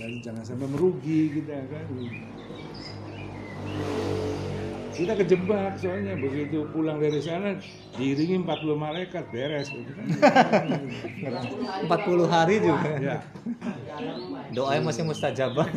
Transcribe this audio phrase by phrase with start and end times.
[0.00, 1.84] dan jangan sampai merugi kita kan
[4.96, 7.56] kita kejebak soalnya begitu pulang dari sana
[7.96, 10.04] diiringi 40 malaikat beres gitu kan.
[11.88, 12.90] 40 hari juga.
[13.00, 13.16] ya
[14.52, 15.68] Doanya masih mustajabah.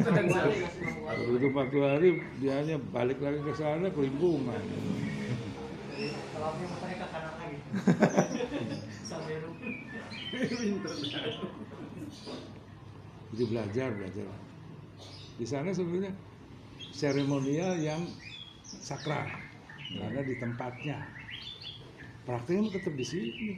[1.13, 2.09] begitu 40 hari
[2.39, 4.59] dia hanya balik lagi ke sana kelimpungan
[13.33, 14.25] jadi belajar belajar.
[15.41, 16.13] Di sana sebenarnya
[16.93, 18.05] seremonial yang
[18.61, 19.25] sakral.
[19.93, 21.01] Karena di tempatnya.
[22.23, 23.57] Prakteknya tetap di sini.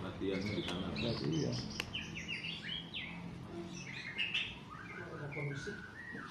[0.00, 0.86] Latihannya di sana.
[0.94, 1.52] Berarti iya.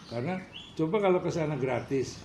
[0.08, 0.40] karena
[0.80, 2.24] coba kalau ke sana gratis.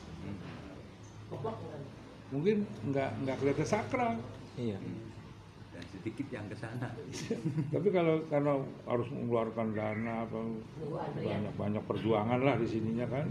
[2.30, 4.14] Mungkin nggak nggak kelihatan sakral.
[4.54, 4.78] Iya.
[6.02, 6.90] Sedikit yang ke sana.
[7.70, 8.58] Tapi kalau karena
[8.90, 10.38] harus mengeluarkan dana apa
[11.14, 13.30] banyak banyak perjuangan lah di sininya kan.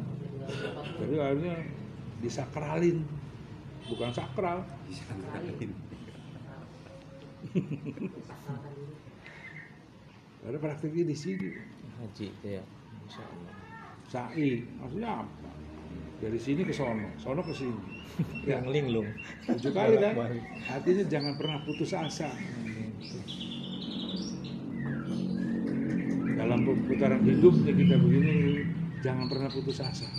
[1.03, 1.55] Jadi akhirnya
[2.23, 3.03] disakralin.
[3.91, 4.63] Bukan sakral.
[4.87, 5.71] Disakralin.
[10.47, 11.51] Ada praktiknya di sini.
[11.99, 12.63] Haji, ya.
[13.11, 13.53] Allah.
[14.07, 15.51] sa'i maksudnya apa?
[16.23, 18.00] Dari sini ke sono sono ke sini
[18.45, 19.09] Yang linglung.
[19.47, 20.15] tujuh kali kan
[20.69, 22.29] artinya jangan pernah putus asa.
[26.37, 28.65] Dalam putaran hidupnya kita begini
[29.05, 30.09] jangan pernah putus asa.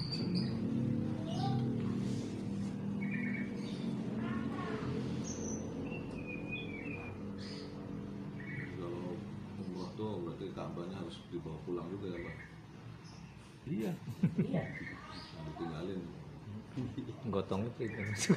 [8.79, 9.19] Kalau
[9.67, 12.37] umroh tuh berarti kabarnya harus dibawa pulang juga ya pak?
[13.63, 13.93] Iya.
[14.43, 16.01] Jangan ditinggalin
[17.29, 17.81] Gotong itu.
[17.89, 18.33] itu.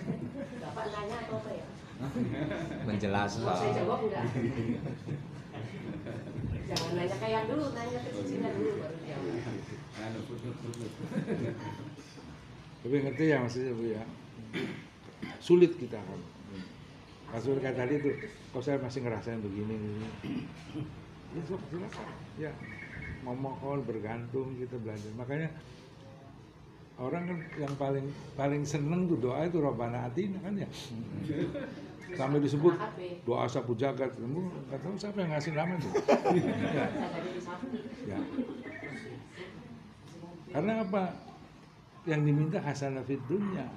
[0.59, 1.66] Bapak nanya atau apa ya?
[1.95, 3.72] Mau saya Menjelaskan.
[3.72, 4.23] jawab enggak?
[6.66, 9.39] Jangan nanya kayak dulu, nanya ke Cicina dulu baru jawab.
[12.86, 14.03] tapi ngerti ya maksudnya bu ya
[15.41, 16.22] sulit kita kan
[17.34, 18.13] Rasul kayak tadi tuh
[18.53, 20.07] kok saya masih ngerasain begini begini
[21.34, 22.07] ya sok silakan
[22.38, 22.51] ya
[23.25, 25.50] memohon bergantung kita belajar makanya
[26.95, 28.07] orang kan yang paling
[28.39, 30.69] paling seneng tuh doa itu Robbana Atina kan ya?
[32.16, 32.79] Sampai disebut
[33.28, 34.16] doa sapu jagat.
[34.16, 35.89] Kamu nggak tahu siapa yang ngasih nama itu?
[36.72, 36.88] Ya,
[38.16, 38.19] ya.
[40.56, 41.03] karena apa?
[42.06, 43.67] Yang diminta hasanah fid dunya.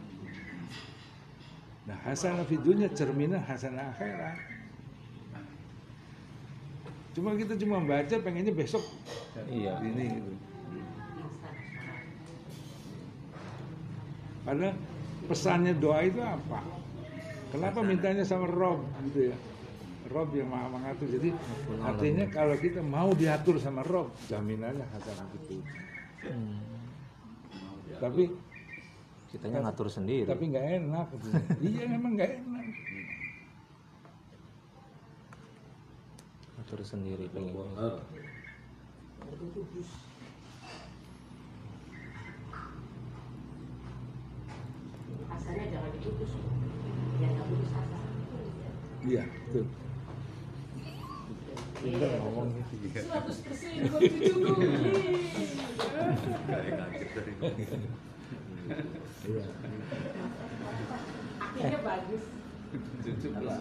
[1.89, 4.37] Nah hasanah fid dunya cerminan hasanah akhirat.
[7.19, 8.85] Cuma kita cuma baca pengennya besok.
[9.51, 9.83] Iya.
[9.83, 10.33] ini gitu.
[14.49, 14.73] Padahal
[15.29, 16.65] pesannya doa itu apa?
[17.53, 18.81] Kenapa mintanya sama Rob
[19.13, 19.37] gitu ya?
[20.09, 21.05] Rob yang maha mengatur.
[21.05, 21.37] Jadi
[21.85, 25.61] artinya kalau kita mau diatur sama Rob, jaminannya hasanah itu.
[26.25, 26.65] Hmm.
[28.01, 28.33] Tapi
[29.29, 30.25] Kitanya ngatur sendiri.
[30.25, 31.07] tapi nggak enak.
[31.13, 31.29] gitu.
[31.69, 32.67] iya memang nggak enak.
[36.57, 37.53] Ngatur sendiri pengen.
[46.09, 47.99] Ya nggak putus asa.
[49.05, 49.65] Iya betul.
[51.79, 52.99] Pintar ngomong gitu.
[52.99, 54.09] 100% mencukupi.
[56.49, 57.33] kayak kaget tadi
[59.29, 59.45] Iya.
[61.39, 62.23] Akhirnya bagus.
[63.05, 63.59] cucu plus.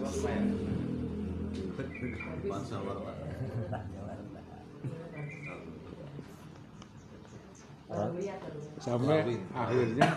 [8.78, 10.08] Sampai akhirnya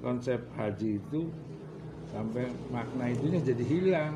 [0.00, 1.26] konsep haji itu
[2.14, 4.14] sampai makna itunya jadi hilang.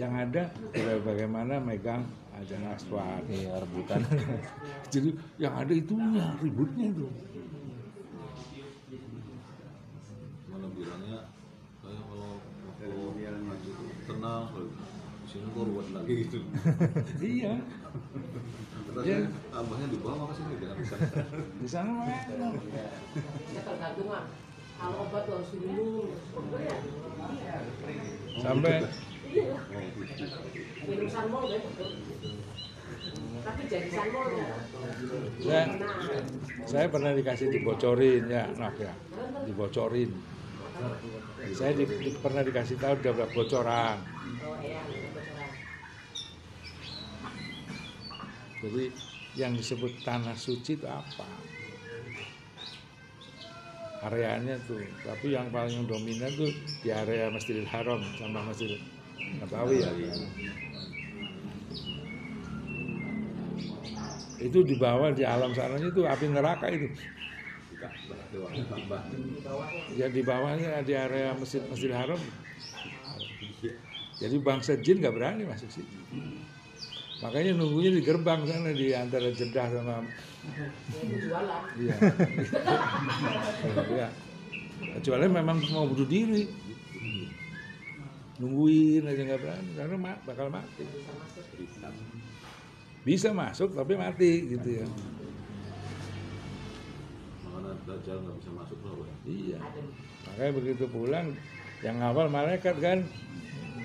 [0.00, 0.42] Yang ada
[0.72, 2.00] ya bagaimana megang
[2.40, 3.20] ajan aswad.
[3.28, 4.00] Iya, rebutan.
[4.94, 7.06] jadi yang ada itunya ributnya itu.
[10.48, 11.28] Mana bilangnya?
[11.84, 12.40] Saya kalau
[12.80, 14.48] waktu haji itu tenang
[15.22, 16.14] di sini kok ruwet lagi.
[16.24, 16.38] Gitu.
[17.36, 17.54] Iya.
[18.92, 19.18] Terus Iya.
[19.56, 20.96] abahnya dibawa ke sini jangan bisa
[21.56, 22.12] di sana mah
[24.82, 24.88] ya.
[24.90, 26.10] Kalau obat harus diminum.
[28.42, 28.82] Sampai.
[30.82, 31.62] Minum sanmol kan.
[33.42, 34.50] Tapi jadi sanmol ya.
[35.42, 35.64] saya
[36.66, 38.94] saya pernah dikasih dibocorin ya maaf ya
[39.46, 40.10] dibocorin
[41.52, 43.98] saya di- di- pernah dikasih tahu iya, bocoran.
[48.62, 48.84] Jadi
[49.36, 51.51] yang disebut tanah suci itu apa?
[54.02, 56.50] Areanya tuh, tapi yang paling dominan tuh
[56.82, 58.74] di area Masjidil Haram sama Masjid
[59.38, 59.90] Nabawi ya.
[64.42, 66.90] itu di bawah di alam sananya itu api neraka itu.
[69.94, 72.18] Ya di bawahnya di area masjid masjidil haram.
[74.18, 75.98] Jadi bangsa jin nggak berani masuk situ
[77.22, 80.02] makanya nunggunya di gerbang sana di antara Jeddah sama
[81.78, 81.94] iya.
[83.86, 84.08] Iya.
[84.98, 86.42] Kecuali memang mau bunuh diri.
[88.42, 90.82] Nungguin aja nggak berani karena ma- bakal mati.
[93.06, 94.86] Bisa masuk tapi mati gitu ya.
[97.46, 99.58] Makanya Dajjal nggak bisa masuk loh ya iya.
[100.26, 101.26] Makanya begitu pulang
[101.86, 103.06] yang ngawal malaikat kan.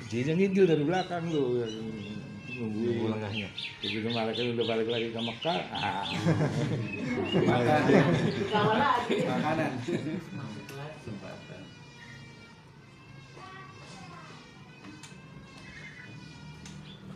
[0.07, 1.67] Jinnya ngigil dari belakang tuh
[2.57, 3.47] ya, Nunggu nungguin langkahnya.
[3.85, 5.61] begitu malaikat udah balik lagi ke Mekah.
[5.69, 6.05] Ah,
[7.45, 7.93] lagi
[9.29, 9.71] makanan.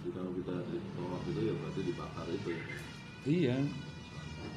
[0.01, 2.63] Jadi kalau kita di tolak itu ya berarti dibakar itu ya.
[3.25, 3.55] Iya.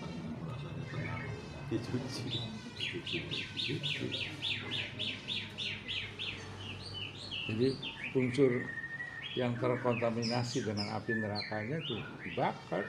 [0.01, 1.23] Tengah, rasanya tenang.
[1.69, 2.23] Dicuci
[7.45, 7.77] jadi
[8.17, 8.53] unsur
[9.35, 12.87] yang terkontaminasi dengan api nerakanya itu dibakar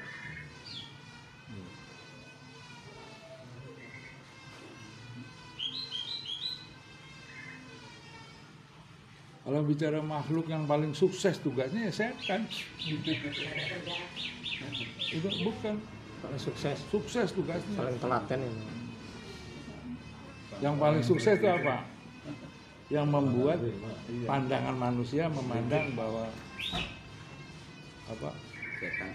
[9.45, 12.50] Kalau bicara makhluk yang paling sukses tugasnya ya setan.
[15.13, 15.77] Itu bukan
[16.25, 17.77] Paling sukses, sukses tugasnya.
[17.77, 18.65] paling telaten ini.
[20.57, 21.94] Yang paling sukses itu apa?
[22.95, 23.59] Yang membuat
[24.24, 26.31] pandangan manusia memandang bahwa
[28.07, 28.30] apa?
[28.80, 29.12] setan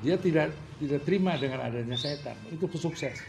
[0.00, 2.32] Dia tidak tidak terima dengan adanya setan.
[2.48, 3.20] Itu sukses.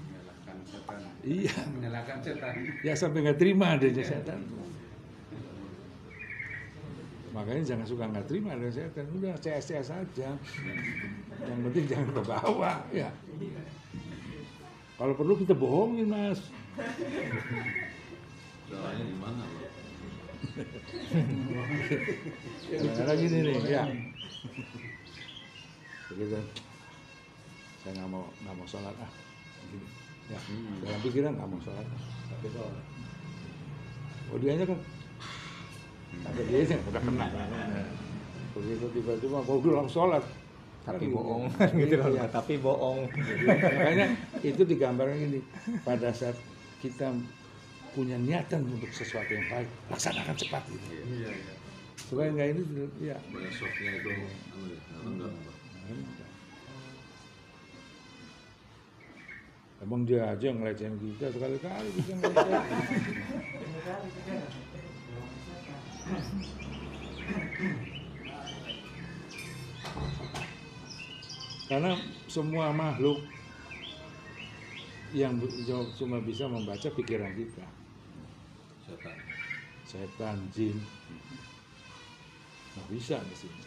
[0.00, 1.56] menyalahkan setan Iya.
[1.76, 4.40] menyalahkan setan Ya sampai nggak terima adanya setan.
[7.36, 9.04] Makanya jangan suka nggak terima adanya setan.
[9.12, 10.28] Udah CS-CS saja.
[11.44, 12.76] Yang penting jangan ke bawah.
[12.88, 13.12] Ya.
[15.02, 16.38] Kalau perlu kita bohongin mas.
[18.70, 19.42] caranya di mana
[22.70, 23.82] Kadang-kadang gini nih, ya.
[26.06, 26.38] Begitu.
[27.82, 29.10] Saya nggak mau nggak mau sholat ah.
[29.74, 29.86] Gini.
[30.30, 30.38] Ya,
[30.86, 31.86] dalam pikiran nggak mau sholat.
[32.30, 32.84] Tapi sholat.
[34.30, 34.78] Oh dianya kan,
[36.30, 37.26] tapi dia sih udah kena.
[38.54, 40.22] Begitu tiba-tiba mau bilang sholat.
[40.82, 41.44] Tapi Kan bohong,
[41.78, 41.94] gitu.
[41.94, 42.10] loh.
[42.10, 42.24] Iya.
[42.26, 43.00] Tapi bohong.
[43.46, 44.06] Makanya
[44.42, 45.40] itu digambarkan gini,
[45.86, 46.34] pada saat
[46.82, 47.14] kita
[47.92, 50.86] punya niatan untuk sesuatu yang baik, laksanakan cepat gitu.
[51.06, 51.54] iya iya
[52.02, 52.62] Supaya nggak ini,
[53.04, 53.16] ya.
[53.30, 54.26] besoknya itu ya.
[59.82, 62.62] Emang dia aja yang ngelecehin kita sekali-kali bisa ngelecehin.
[71.72, 71.96] Karena
[72.28, 73.24] semua makhluk
[75.16, 75.40] yang
[75.96, 77.64] cuma bisa membaca pikiran kita,
[78.84, 79.16] setan
[79.88, 80.76] setan, jin,
[82.76, 83.64] nggak bisa di sini.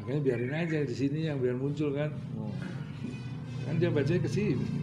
[0.00, 2.08] Makanya biarin aja di sini yang biar muncul kan.
[3.68, 4.81] Kan dia bacanya ke sini.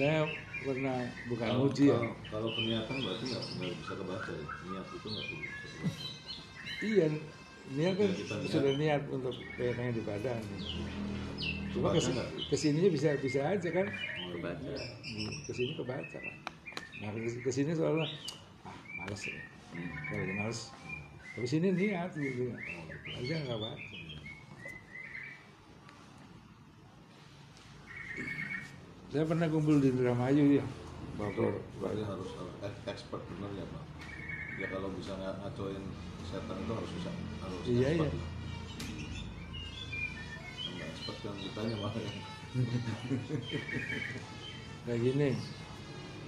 [0.00, 0.24] Saya
[0.64, 0.96] pernah
[1.28, 2.00] bukan kalau, uji ya.
[2.32, 6.04] kalau, kalau berarti nggak bisa kebaca ya niat itu nggak bisa kebaca
[6.80, 7.06] Iya,
[7.70, 8.48] niat kan Ya, niat.
[8.48, 10.40] sudah niat untuk pengen di badan.
[11.70, 12.08] Cuma kes,
[12.48, 13.84] ke sininya bisa bisa aja kan.
[14.32, 14.72] kebaca
[15.04, 16.36] Hmm, Ke sini kebaca kan.
[16.96, 18.08] Nah kes- ke sini soalnya
[18.64, 19.36] ah males ya.
[20.08, 20.60] Kalau lagi males.
[21.36, 22.48] Tapi sini niat gitu.
[23.12, 23.89] Aja nggak baca.
[29.10, 30.64] Saya pernah kumpul di Indramayu ya.
[31.12, 31.52] Bogor.
[31.76, 33.84] berarti harus harus expert bener ya pak
[34.56, 35.84] ya kalau bisa nga- ngacoin
[36.22, 37.10] setan itu harus bisa
[37.44, 38.16] harus Iya, expert iya.
[38.16, 38.30] lah.
[40.56, 41.92] Kalau nggak expert yang ditanya malah
[44.80, 45.30] Kayak gini,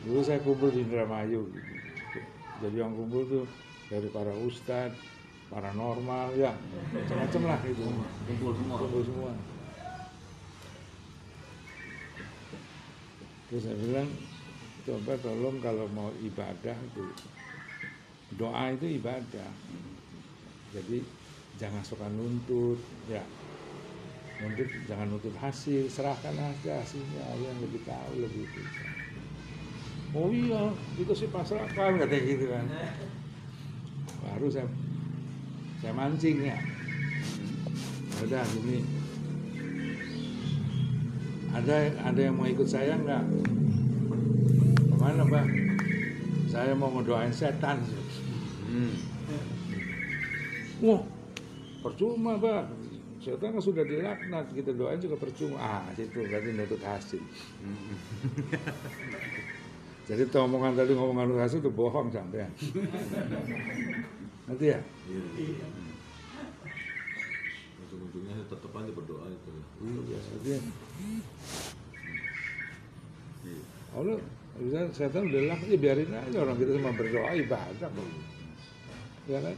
[0.05, 1.41] dulu saya kumpul di Indramayu.
[1.49, 1.73] Gitu.
[2.61, 3.45] Jadi yang kumpul tuh
[3.89, 5.01] dari para ustadz,
[5.49, 6.53] paranormal, ya
[6.93, 7.81] macam-macam lah itu.
[8.29, 9.33] kumpul semua Kumpul semua.
[13.53, 14.09] Terus saya bilang,
[14.89, 17.05] coba tolong kalau mau ibadah itu,
[18.41, 19.51] doa itu ibadah.
[20.73, 21.05] Jadi
[21.61, 22.81] jangan suka nuntut,
[23.13, 23.21] ya.
[24.41, 29.03] Nuntut jangan nuntut hasil serahkan aja hasilnya Allah yang lebih tahu lebih bisa
[30.13, 30.69] oh iya
[31.01, 32.67] itu sih pasrahkan katanya gitu kan?
[34.23, 34.69] Baru saya
[35.81, 36.57] saya mancing ya
[38.23, 38.87] udah gini
[41.53, 43.25] ada ada yang mau ikut saya nggak?
[44.89, 45.47] Ke mana mbak?
[46.49, 47.85] Saya mau ngedoain setan.
[48.69, 48.95] Hmm.
[50.81, 51.03] wah
[51.85, 52.65] percuma mbak.
[53.21, 54.49] Setan kan sudah dilaknat.
[54.51, 55.61] Kita doain juga percuma.
[55.61, 57.23] Ah situ berarti nutut hasil.
[57.61, 57.97] Hmm.
[60.09, 62.43] jadi tuh omongan tadi ngomongan hasil itu bohong sampai
[64.51, 64.81] nanti ya?
[65.39, 65.67] Iya.
[68.13, 69.51] Ujung-ujungnya tetap aja berdoa itu.
[70.05, 70.61] iya artinya
[73.43, 73.63] Iya.
[73.97, 74.17] Allah
[74.61, 78.09] bisa setan laknat ya biarin aja orang kita cuma berdoa ibadah kok
[79.27, 79.57] ya kan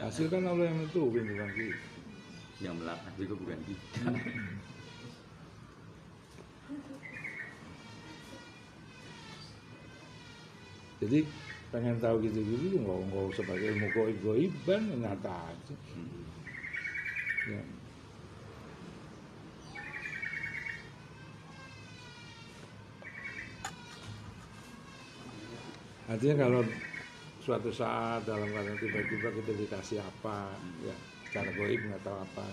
[0.00, 1.76] hasil kan Allah yang nentuin bukan kita
[2.56, 4.00] Yang melaknat juga bukan kita.
[10.96, 11.18] Jadi
[11.68, 15.74] pengen tahu gitu-gitu nggak nggak usah pakai ilmu goib goiban nyata aja.
[15.92, 16.25] Hmm.
[17.46, 17.62] Ya.
[26.06, 26.62] Artinya kalau
[27.42, 30.94] suatu saat dalam keadaan tiba-tiba kita dikasih apa, ya
[31.30, 32.46] secara goib nggak tahu apa,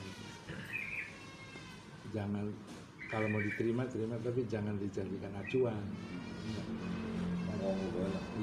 [2.13, 2.49] jangan
[3.09, 5.85] kalau mau diterima terima tapi jangan dijadikan acuan.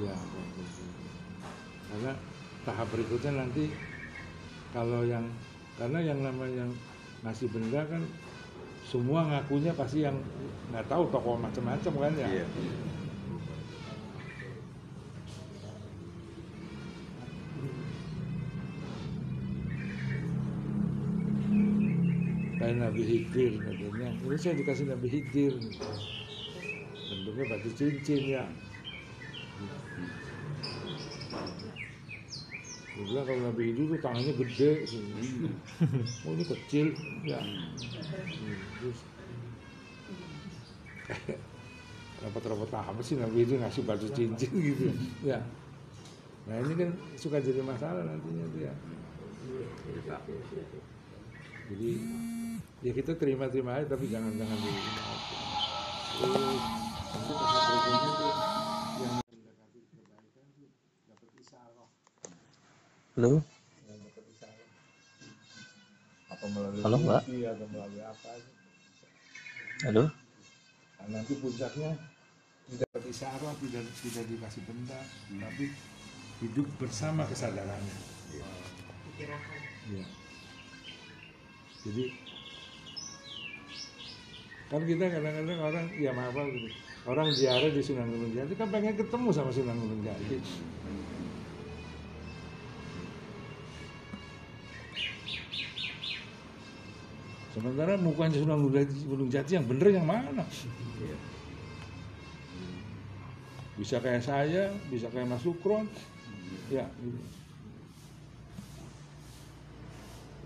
[0.03, 0.15] Ya.
[1.91, 2.13] Karena
[2.63, 3.71] tahap berikutnya nanti
[4.71, 5.27] kalau yang
[5.81, 6.73] karena yang namanya yang
[7.25, 8.05] ngasih benda kan
[8.85, 10.21] semua ngakunya pasti yang
[10.69, 12.29] nggak tahu tokoh macam-macam kan ya.
[12.29, 12.47] Iya.
[22.61, 24.09] Kayak Nabi Hidir katanya.
[24.21, 25.57] Ini saya dikasih Nabi Hidir.
[27.09, 28.45] Bentuknya batu cincin ya.
[33.01, 34.85] Dia bilang kalau Nabi Hidir tuh tangannya gede.
[36.29, 36.93] Oh ini kecil.
[37.25, 37.41] Ya.
[37.41, 38.99] Hmm, Terus
[42.21, 44.93] rapat-rapat apa sih Nabi Hidir ngasih batu cincin gitu.
[45.25, 45.41] Ya.
[46.45, 48.75] Nah ini kan suka jadi masalah nantinya tuh ya.
[49.97, 50.17] Kita.
[51.73, 51.91] Jadi
[52.85, 54.71] ya kita terima-terima aja tapi jangan jangan di
[56.21, 58.33] Terus nanti berikutnya tuh
[59.01, 60.69] yang mendekati kebaikan tuh
[61.09, 61.89] dapat isaroh,
[63.21, 63.37] Halo.
[66.33, 66.45] Apa
[66.89, 67.23] Halo, Mbak.
[68.01, 68.31] apa
[69.85, 70.09] halo.
[70.09, 72.01] Nah, nanti puncaknya
[72.65, 74.97] tidak dapat isaroh, tidak tidak dikasih benda,
[75.37, 75.69] tapi
[76.41, 77.97] hidup bersama kesadarannya.
[79.93, 80.05] Iya.
[81.85, 82.05] Jadi
[84.73, 86.73] kan kita kadang-kadang orang ya maaf gitu.
[87.05, 90.41] Orang ziarah di Sunan Gunung Jati kan pengen ketemu sama Sunan Gunung Jati.
[97.61, 100.49] Sementara mukanya Sunan Gunung Jati, Gunung Jati yang bener yang mana?
[103.77, 105.85] Bisa kayak saya, bisa kayak Mas Sukron,
[106.73, 106.89] ya.
[107.05, 107.21] gitu.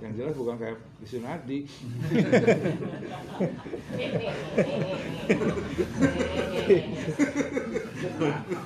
[0.02, 1.59] Yang jelas bukan kayak di Sunadi.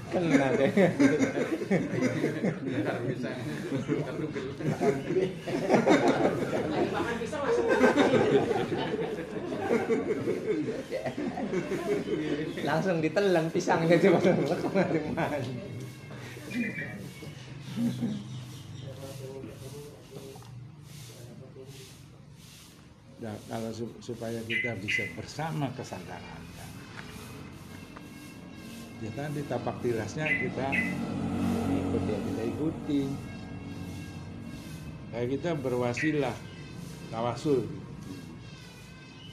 [0.08, 0.70] Kena deh.
[3.12, 3.28] Bisa.
[3.28, 4.44] Nggak tugel.
[6.68, 7.66] Lagi makan pisang langsung
[12.64, 15.38] Langsung ditelan pisangnya coba ke mana-mana.
[23.18, 26.70] Nah, kalau su- supaya kita bisa bersama kesadaran kan.
[29.02, 30.66] Ya tadi tapak tirasnya kita
[31.74, 33.00] ikut ya kita ikuti.
[35.10, 36.36] Kayak kita berwasilah
[37.10, 37.66] tawasul.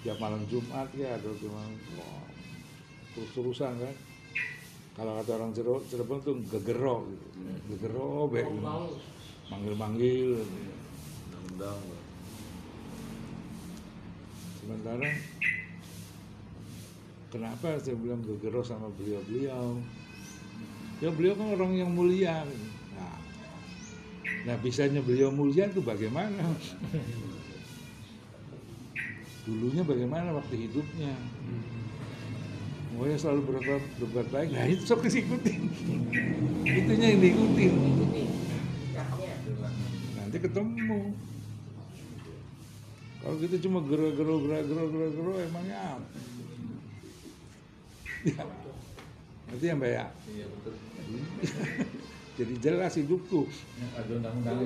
[0.06, 1.66] Tiap malam Jumat ya ada cuma
[1.98, 2.30] wah,
[3.18, 3.96] terus-terusan kan.
[4.94, 5.52] Kalau kata orang
[5.90, 7.26] Cirebon, tuh gegero gitu.
[7.74, 8.94] Gegero baik bau.
[9.50, 10.46] manggil-manggil.
[11.26, 11.82] Undang-undang.
[14.62, 15.10] Sementara
[17.34, 19.82] kenapa saya bilang gegero sama beliau-beliau?
[21.02, 22.46] Ya beliau kan orang yang mulia.
[22.94, 23.18] Nah,
[24.46, 26.46] nah bisanya beliau mulia itu bagaimana?
[29.46, 31.14] Dulunya bagaimana waktu hidupnya?
[32.96, 34.50] Pokoknya selalu berbuat, berbuat baik.
[34.58, 35.62] Nah itu sok ikutin.
[36.82, 37.74] Itunya yang diikutin.
[40.18, 41.14] Nanti ketemu.
[43.22, 46.08] Kalau kita cuma gero gero gero gero gero gero emangnya apa?
[48.26, 48.46] Ya.
[49.54, 50.10] Itu yang banyak.
[50.34, 50.74] Iya betul.
[52.36, 53.48] Jadi jelas hidupku.
[53.96, 54.60] Ada undang-undang.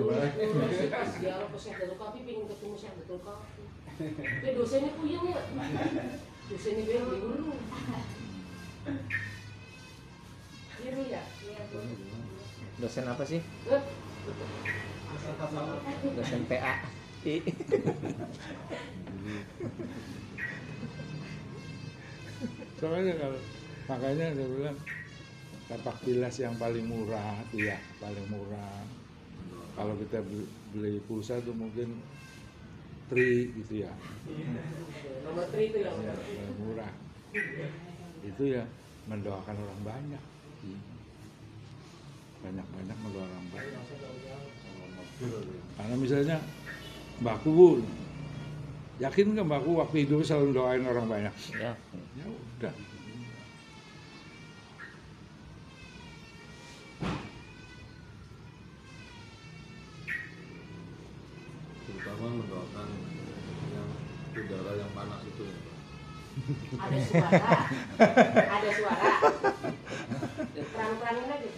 [1.22, 3.64] Ya Allah pas ada kopi pengen ketemu saya betul kopi.
[4.42, 5.42] Eh dosennya puyeng ya.
[6.50, 7.54] Dosennya bilang dulu.
[10.82, 11.22] Iya ya.
[11.22, 11.78] Iya Bu.
[12.82, 13.44] Dosen apa sih?
[16.18, 16.74] Dosen PA.
[17.20, 17.38] I.
[22.80, 23.40] Soalnya kalau
[23.92, 24.78] makanya saya bilang
[25.70, 28.82] tapak tilas yang paling murah itu ya paling murah.
[29.78, 30.20] Kalau kita
[30.76, 31.88] beli- pulsa itu mungkin
[33.10, 33.92] tri gitu ya,
[35.24, 36.92] Nomor 3 itu yang ya paling murah.
[38.24, 38.64] Itu ya
[39.08, 40.24] mendoakan orang banyak.
[42.44, 43.84] Banyak-banyak mendoakan orang banyak.
[45.78, 46.38] Karena misalnya
[47.22, 47.68] mbakku bu,
[49.00, 51.34] yakin nggak mbakku waktu hidup selalu doain orang banyak?
[51.56, 51.72] Ya.
[52.20, 52.74] Ya udah.
[62.20, 62.88] Terutama mendoakan
[63.72, 63.88] yang
[64.36, 65.56] udara yang panas itu ya.
[65.56, 65.78] Pak.
[66.76, 67.40] ada suara.
[68.44, 69.08] Ada suara.
[70.52, 71.50] Terang-terangin aja.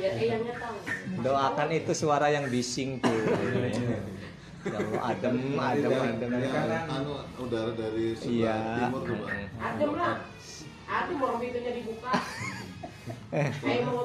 [0.00, 0.76] Biar eyangnya tahu.
[1.20, 3.20] Doakan itu suara yang bising tuh.
[4.64, 6.30] Ya Allah, adem, adem, adem.
[6.40, 6.48] Ini
[6.88, 8.56] anu udara dari sebelah Iya.
[8.80, 9.30] timur tuh Pak.
[9.60, 10.14] Adem lah.
[10.88, 12.12] Adem orang pintunya dibuka.
[13.34, 13.50] Eh,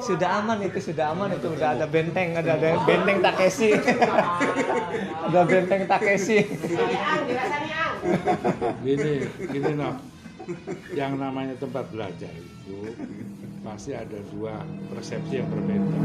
[0.02, 1.46] sudah aman itu, sudah aman itu.
[1.54, 3.70] Udah ada benteng, ada, ada benteng Takeshi.
[5.30, 6.42] ada benteng Takeshi.
[6.42, 7.22] Ang.
[8.82, 9.14] Gini,
[9.46, 9.94] gini no.
[10.98, 12.98] Yang namanya tempat belajar itu
[13.62, 15.98] pasti ada dua persepsi yang berbeda.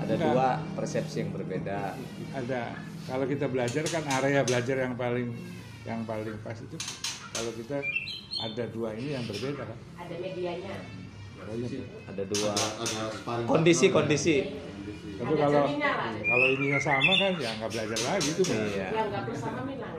[0.00, 1.92] Ada dua persepsi yang berbeda.
[2.32, 2.72] Ada
[3.04, 5.28] kalau kita belajar kan area belajar yang paling
[5.84, 6.74] yang paling pas itu
[7.30, 7.78] kalau kita
[8.36, 9.78] ada dua ini yang berbeda kan.
[9.96, 10.76] Ada medianya.
[12.08, 13.00] Ada dua Ada
[13.46, 14.36] kondisi kondisi.
[15.16, 15.64] Tapi Ada kalau
[16.20, 18.44] kalau ininya sama kan ya nggak belajar lagi tuh.
[18.44, 18.88] Iya.
[18.92, 19.92] Yang nggak bersama enak.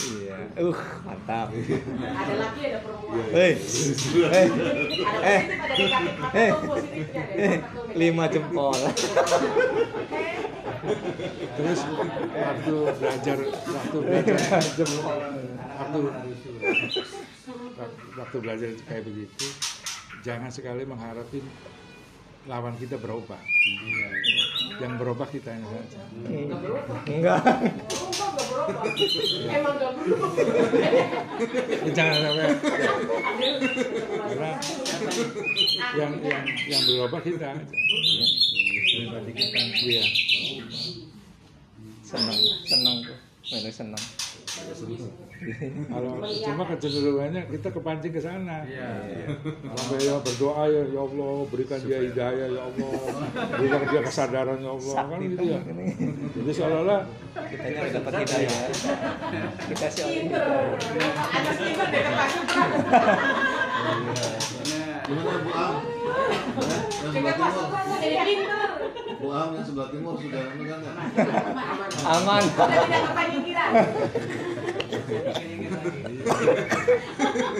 [0.00, 0.36] Iya.
[0.56, 1.48] Uh, mantap.
[1.50, 3.26] Ada laki ada perempuan.
[3.36, 3.52] Hei.
[3.58, 4.40] Ada
[5.20, 5.42] Eh,
[6.30, 6.52] Eh.
[7.36, 7.56] eh,
[7.98, 8.70] lima jempol.
[11.60, 11.80] Terus
[12.32, 14.88] waktu belajar waktu belajar
[15.78, 16.00] waktu
[18.16, 19.46] waktu belajar kayak begitu
[20.20, 21.44] jangan sekali mengharapin
[22.48, 23.36] lawan kita berubah.
[24.80, 26.02] Yang berubah kita saja.
[26.24, 26.96] Nggak berubah.
[27.04, 27.40] Enggak.
[29.50, 30.30] Emang nggak berubah.
[31.92, 32.48] Jangan sampai
[34.30, 34.52] karena
[36.00, 37.76] yang yang yang berubah kita aja.
[39.84, 40.02] Iya.
[42.00, 43.18] Senang, senang tuh.
[43.52, 44.04] Mereka senang.
[45.40, 48.60] Kalau cuma kecenderungannya kita kepancing ke sana.
[49.72, 52.92] Sampai ya berdoa ya, ya Allah berikan dia hidayah ya Allah,
[53.56, 55.58] berikan dia kesadaran ya Allah kan Sakti gitu ya.
[55.64, 55.86] ini.
[56.36, 57.00] Jadi seolah-olah
[57.30, 58.60] Kitanya udah dapat hidayah.
[59.64, 60.44] Kita sih pinter
[60.76, 61.08] dia
[62.04, 62.44] kepasang
[65.10, 65.74] Gimana Bu Am?
[67.10, 67.46] Kita.
[69.20, 70.92] Bu Am yang sebelah timur sudah anu kan ya?
[72.08, 72.42] Aman.
[72.44, 73.70] Udah tidak kepanyikiran.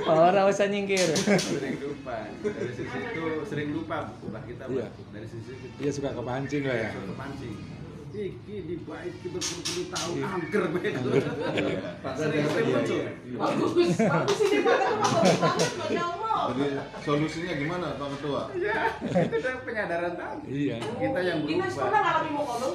[0.07, 1.07] Orang usah nyingkir.
[1.39, 4.87] sering lupa dari sisi itu sering lupa ubah kita Iya.
[5.11, 6.91] Dari sisi itu dia suka kepancing lah ya.
[6.93, 7.55] suatu pancing
[8.23, 11.09] iki di baik kita berpuluh tahun angker begitu
[12.13, 14.79] sering sering muncul Bagus, bagus ini Pak.
[15.89, 16.19] Itu Allah.
[16.51, 16.67] Jadi
[17.01, 18.43] solusinya gimana Pak Ketua?
[18.57, 20.77] ya itu udah penyadaran tadi Iya.
[20.81, 22.75] kita yang berubah pernah ngalamin mau kolong.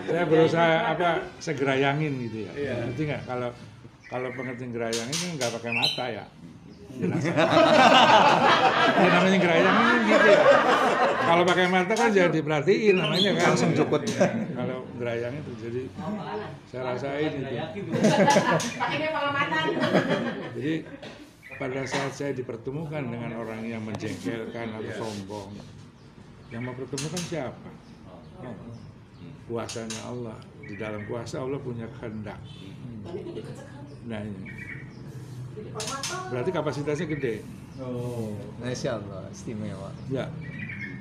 [0.05, 2.51] saya berusaha apa segerayangin gitu ya.
[2.55, 2.73] Iya.
[2.87, 3.49] Ngerti nggak kalau
[4.05, 6.25] kalau pengertian gerayangin kan nggak pakai mata ya.
[6.95, 7.23] Jelas.
[9.03, 10.39] ya namanya gerayangin kan gitu ya.
[11.25, 13.51] Kalau pakai mata kan jadi diperhatiin namanya kan.
[13.51, 14.03] Langsung cukut.
[14.55, 15.81] Kalau gerayangin itu jadi
[16.71, 17.55] saya rasain itu.
[18.79, 19.65] Pakainya pengamatan.
[20.55, 20.73] Jadi
[21.55, 25.55] pada saat saya dipertemukan dengan orang yang menjengkelkan atau sombong,
[26.51, 27.69] yang mempertemukan siapa?
[28.39, 28.75] Allah.
[29.45, 30.37] Kuasanya Allah.
[30.65, 32.39] Di dalam kuasa Allah punya kehendak.
[33.05, 33.43] Sekali.
[34.09, 34.54] Nah ini.
[36.31, 37.43] Berarti kapasitasnya gede.
[38.59, 39.91] Masya Allah, istimewa.
[40.07, 40.27] Ya.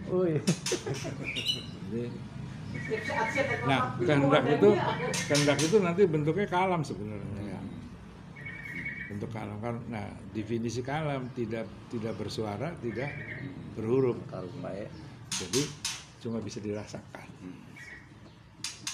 [0.04, 0.34] Telepon
[3.70, 4.68] nah, Pak, kehendak itu
[5.30, 7.60] kehendak itu nanti bentuknya kalam sebenarnya ya.
[9.14, 9.78] Bentuk kalam kan.
[9.88, 13.14] Nah, definisi kalam tidak tidak bersuara, tidak
[13.78, 14.18] berhuruf.
[15.30, 15.62] Jadi
[16.20, 17.26] cuma bisa dirasakan.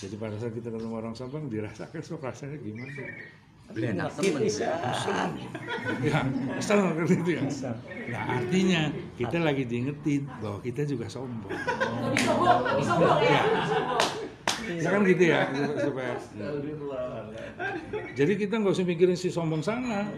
[0.01, 3.05] Jadi pada saat kita ketemu orang sombong dirasakan so rasanya gimana?
[3.77, 4.41] Enak temen.
[4.43, 4.69] bisa.
[6.03, 6.21] Ya
[6.59, 7.43] kesel kan itu ya
[8.11, 11.51] nah artinya kita lagi diingetin bahwa kita juga sombong.
[11.51, 13.43] Lebih sombong, lebih sombong ya.
[14.71, 15.41] Ya kan gitu ya
[15.83, 16.13] supaya
[18.15, 20.11] jadi kita nggak usah mikirin si sombong sana.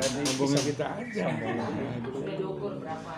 [0.00, 1.24] Sombongnya kita aja.
[1.30, 3.12] Udah diukur berapa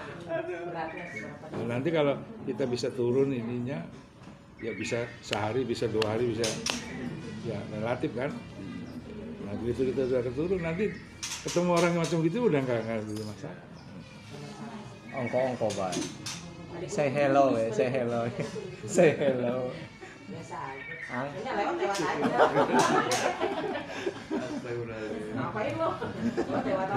[0.72, 1.44] beratnya berapa.
[1.53, 2.14] Nah, nanti kalau
[2.48, 3.85] kita bisa turun ininya
[4.62, 6.46] ya bisa sehari bisa dua hari bisa
[7.42, 8.31] ya relatif kan
[9.53, 10.65] nah begitu kita sudah turun.
[10.65, 10.88] Nanti
[11.45, 13.61] ketemu orang macam gitu udah nggak nggak jadi masalah.
[15.12, 15.97] Ongko ongko bang
[16.88, 17.71] say hello ya.
[17.71, 18.27] Say hello.
[18.88, 19.71] Say hello.
[20.27, 20.93] Biasa aja.
[21.12, 21.29] Ah.
[21.29, 21.53] Aja.
[25.37, 25.93] Ngapain lo?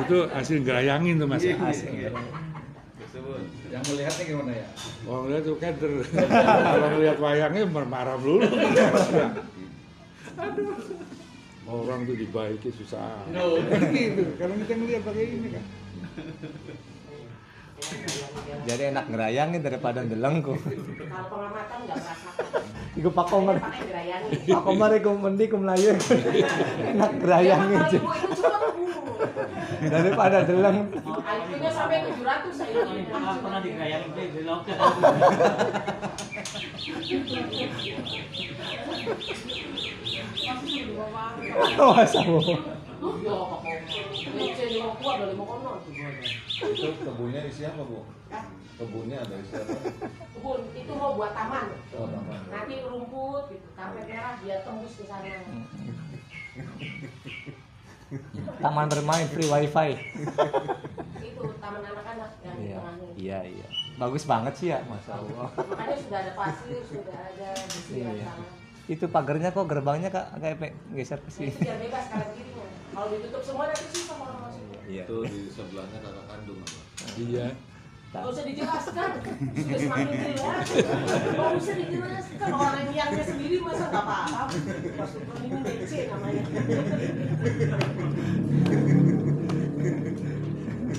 [0.08, 1.44] Itu hasil gerayangin tuh mas.
[1.44, 2.16] Ya asing ya.
[3.72, 4.68] Yang melihatnya gimana ya?
[5.04, 5.92] Wong lihat tuh kader.
[6.72, 8.44] Kalau ngeliat wayangnya marah dulu
[11.66, 13.26] orang tuh dibaiki susah.
[13.96, 14.24] Gitu.
[14.38, 15.66] Karena kita ngeliat pakai ini kan
[18.66, 20.58] jadi enak ngerayangin daripada ndelengku.
[20.58, 22.64] Kalau pengamatan nggak merasakan.
[22.98, 23.56] iku pak komar.
[23.62, 25.94] Pak komar iku mending ku melayu.
[25.94, 28.66] Enak ibu itu cuma
[29.86, 32.82] daripada deleng IQ-nya sampai 700 saya.
[33.42, 34.74] pernah digayangin dia belok ke
[43.06, 43.38] Ya.
[46.66, 48.02] Itu kebunnya isi apa bu?
[48.76, 49.74] Kebunnya ada isi apa?
[50.34, 51.66] Kebun itu mau buat taman.
[51.94, 52.40] Oh taman.
[52.48, 55.38] Nanti rumput gitu, karpet merah dia tembus ke sana.
[58.56, 59.90] taman bermain free wifi
[61.20, 62.80] Itu taman anak-anak yang di iya
[63.18, 67.98] iya iya bagus banget sih ya masa Allah Makanya sudah ada pasir, sudah ada besi
[67.98, 68.30] Iya.
[68.30, 68.46] sana.
[68.86, 72.30] itu pagarnya kok gerbangnya kak kayak pe- geser ke Nah, sini itu biar bebas kanan
[72.30, 72.55] kirinya.
[72.96, 74.64] Kalau ditutup semua nanti susah orang masuk.
[74.88, 76.80] iya Itu di sebelahnya kakak kandung apa?
[77.20, 77.48] iya
[78.16, 79.10] Gak usah dijelaskan,
[79.60, 80.68] sudah semakin jelas.
[81.36, 84.48] Gak usah dijelaskan, orang yangnya sendiri masa gak paham.
[84.96, 86.44] Masuk ini DC namanya.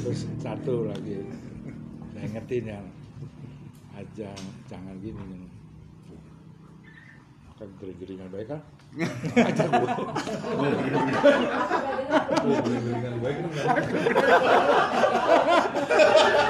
[0.06, 1.18] terus satu lagi
[2.14, 2.86] saya ingetin yang
[3.96, 4.30] aja
[4.70, 5.55] jangan gini nih
[7.56, 8.60] kan gering-geringan baik kan
[9.40, 9.88] aja gua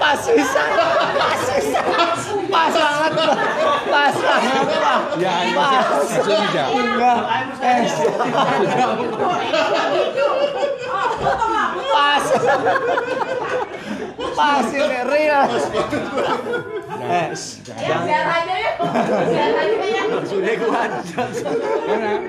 [0.03, 0.63] pas bisa
[1.15, 1.81] pas bisa
[2.51, 3.15] pas banget
[3.87, 4.67] pas banget
[5.23, 7.19] ya ini pas maksudnya enggak enggak
[7.63, 7.87] eh
[11.95, 12.25] pas
[14.17, 15.49] pas ini real
[17.07, 17.29] eh
[17.77, 18.71] Ya, biar aja ya.
[18.97, 20.03] Aja ya.
[20.27, 20.83] sudah gua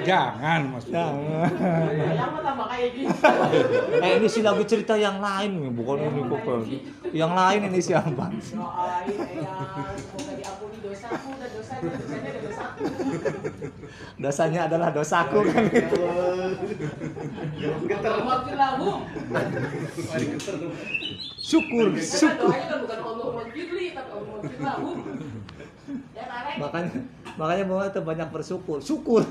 [0.04, 1.06] jangan maksudnya.
[1.08, 2.30] Jangan.
[2.44, 3.12] Tambah kayak gitu.
[4.04, 5.52] eh ini sih lagu cerita yang lain.
[5.62, 6.62] Nih bukan ini kok
[7.16, 8.28] yang lain ini siapa?
[8.28, 8.52] Ya,
[11.48, 11.88] dosanya,
[14.20, 15.40] dosanya adalah dosaku.
[15.48, 15.98] Kan gitu
[18.28, 19.00] Maafin lahum.
[21.48, 22.52] Syukur syukur.
[26.12, 26.28] Ya,
[26.60, 26.92] makanya
[27.40, 28.84] makanya mau itu banyak bersyukur.
[28.84, 29.24] Syukur.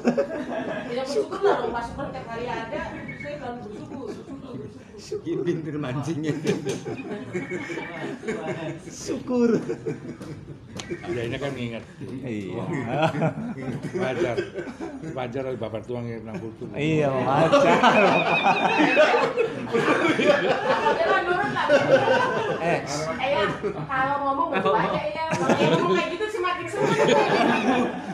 [0.89, 4.09] Ya bersyukur lah dong, pasukan tiap hari ada, saya bersyukur,
[4.57, 5.37] bersyukur.
[5.45, 6.33] Pinter mancingnya.
[8.89, 9.51] syukur.
[10.87, 11.85] Ya ini kan ingat
[12.23, 12.65] iya.
[13.97, 14.37] Wajar.
[15.17, 17.79] Wajar ada bapak tuang yang 60 tuh iya wajar.
[22.63, 22.81] Eh.
[23.67, 28.06] Kalau ngomong berdua aja ya, kalau yang ngomong kayak gitu semakin senang.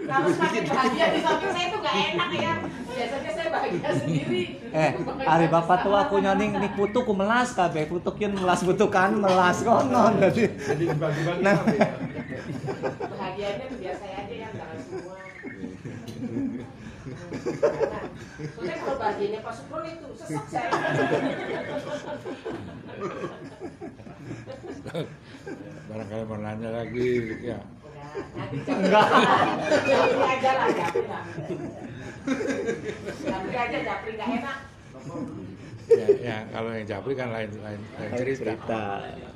[0.00, 2.54] Kalau semakin bahagia di samping saya itu gak enak ya.
[2.90, 4.42] Biasanya saya bahagia sendiri.
[4.70, 4.90] eh
[5.22, 10.14] hari bapak tua aku nyoning nih putu ku melas kabeh putukin melas putukan melas konon
[10.18, 10.46] jadi
[11.42, 11.58] nah
[13.10, 15.18] Bahagianya tuh biasa aja ya, jangan semua.
[18.40, 20.70] Soalnya kalau bahagianya Pak Supron itu sesek saya.
[25.86, 27.08] barangkali mau nanya lagi
[27.42, 27.58] ya
[28.50, 29.06] Enggak.
[29.86, 31.24] Japri aja lah, japri lah.
[33.20, 34.58] Japri aja, japri gak enak.
[35.90, 39.28] ya, ya kalau yang japri kan lain lain, lain cerita aja.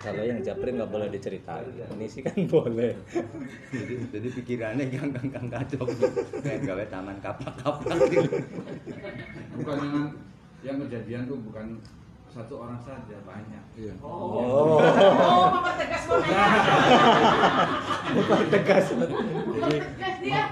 [0.00, 2.96] kalau yang japri nggak boleh diceritain ini sih kan boleh
[3.68, 5.84] jadi, jadi pikirannya kang kang kang kacau
[6.40, 8.00] kayak gawe taman kapak kapak
[9.58, 9.98] bukan yang
[10.64, 11.76] yang kejadian tuh bukan
[12.28, 13.64] satu orang saja banyak.
[13.72, 13.94] Iya.
[14.04, 16.62] Oh, oh, mempertegas mau nanya.
[18.52, 18.86] Tegas.
[18.92, 20.42] Mempertegas dia.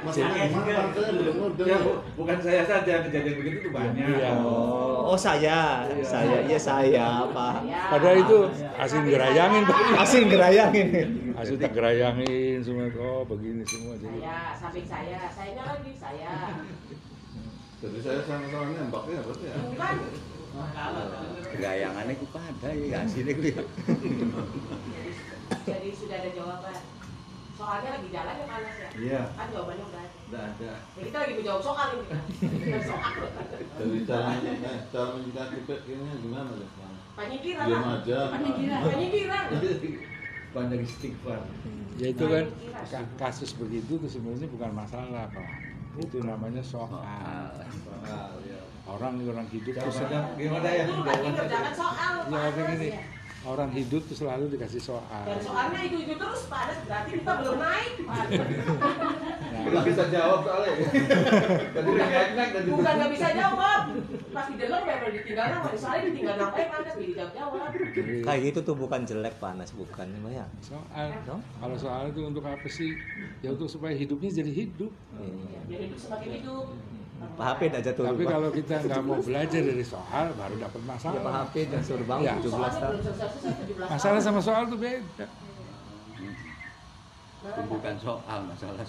[1.67, 4.05] Ya, bu- bukan saya saja kejadian begitu tuh banyak.
[4.09, 4.31] Iya.
[4.41, 7.69] Oh, oh saya, saya, iya saya, Pak.
[7.69, 7.93] Ya.
[7.93, 8.39] Padahal itu
[8.81, 9.79] asing gerayangin, Pak.
[10.01, 10.89] Asing gerayangin.
[11.37, 12.89] Asing tak gerayangin semua.
[12.97, 14.17] Oh, begini semua jadi.
[14.25, 16.33] Saya, samping saya, sayanya lagi saya.
[17.77, 19.57] Jadi saya sama-sama nembaknya berarti ya.
[19.61, 19.97] Bukan.
[21.53, 23.61] Gerayangannya ku pada ya asine ku ya.
[23.61, 25.11] Jadi,
[25.65, 26.77] jadi sudah ada jawaban.
[27.57, 28.89] Soalnya lagi jalan ya panas ya.
[28.93, 29.23] Iya.
[29.33, 30.17] Kan jawabannya udah ada.
[30.29, 30.73] Udah ada.
[30.93, 32.05] Ya, kita lagi menjawab soal ini.
[32.05, 33.13] Bukan soal.
[33.81, 35.57] Jadi cara eh, cara menyikapi
[35.89, 36.69] ini gimana ya?
[37.17, 37.97] Penyikiran Diam lah.
[38.05, 38.19] aja.
[38.37, 38.81] Penyikiran.
[38.85, 39.45] Penyikiran.
[40.53, 41.41] Banyak istighfar.
[41.97, 42.45] Ya itu kan
[42.85, 45.49] ka- kasus begitu sebenarnya bukan masalah, Pak.
[45.97, 47.01] Itu namanya soal.
[47.01, 48.56] Soal, ya.
[48.87, 50.85] Orang orang hidup tuh selalu, gimana ya?
[51.75, 52.15] Soal.
[52.31, 53.03] ya gini, ya.
[53.43, 55.23] orang hidup tuh selalu dikasih soal.
[55.27, 57.93] Dan soalnya itu itu terus panas berarti kita belum naik.
[59.67, 60.71] Nggak bisa jawab soalnya.
[61.75, 63.83] Jadi naik naik dan Bukan nggak bisa jawab.
[64.31, 65.69] Pas didengar memang ditinggal nama.
[65.75, 67.61] Soalnya ditinggal nama panas jadi jawab
[68.23, 70.47] Kayak gitu tuh bukan jelek panas, bukan ya.
[70.63, 71.07] soal.
[71.27, 71.43] No?
[71.43, 72.95] Kalau soal itu untuk apa sih?
[73.43, 74.95] Ya untuk supaya hidupnya jadi hidup.
[75.19, 75.59] Iya.
[75.67, 76.67] Jadi hidup semakin hidup.
[77.17, 78.05] Pak Hafid aja tuh.
[78.05, 78.31] Tapi Pak.
[78.31, 81.33] kalau kita nggak mau belajar dari soal, baru dapat ya Pak masalah.
[81.43, 82.33] Hafid yang suruh bang Ya.
[82.37, 82.93] 17 Soalnya tahun.
[82.93, 85.27] belum selesai-selesai 17 Masalah sama soal tuh beda.
[87.67, 88.85] bukan soal masalah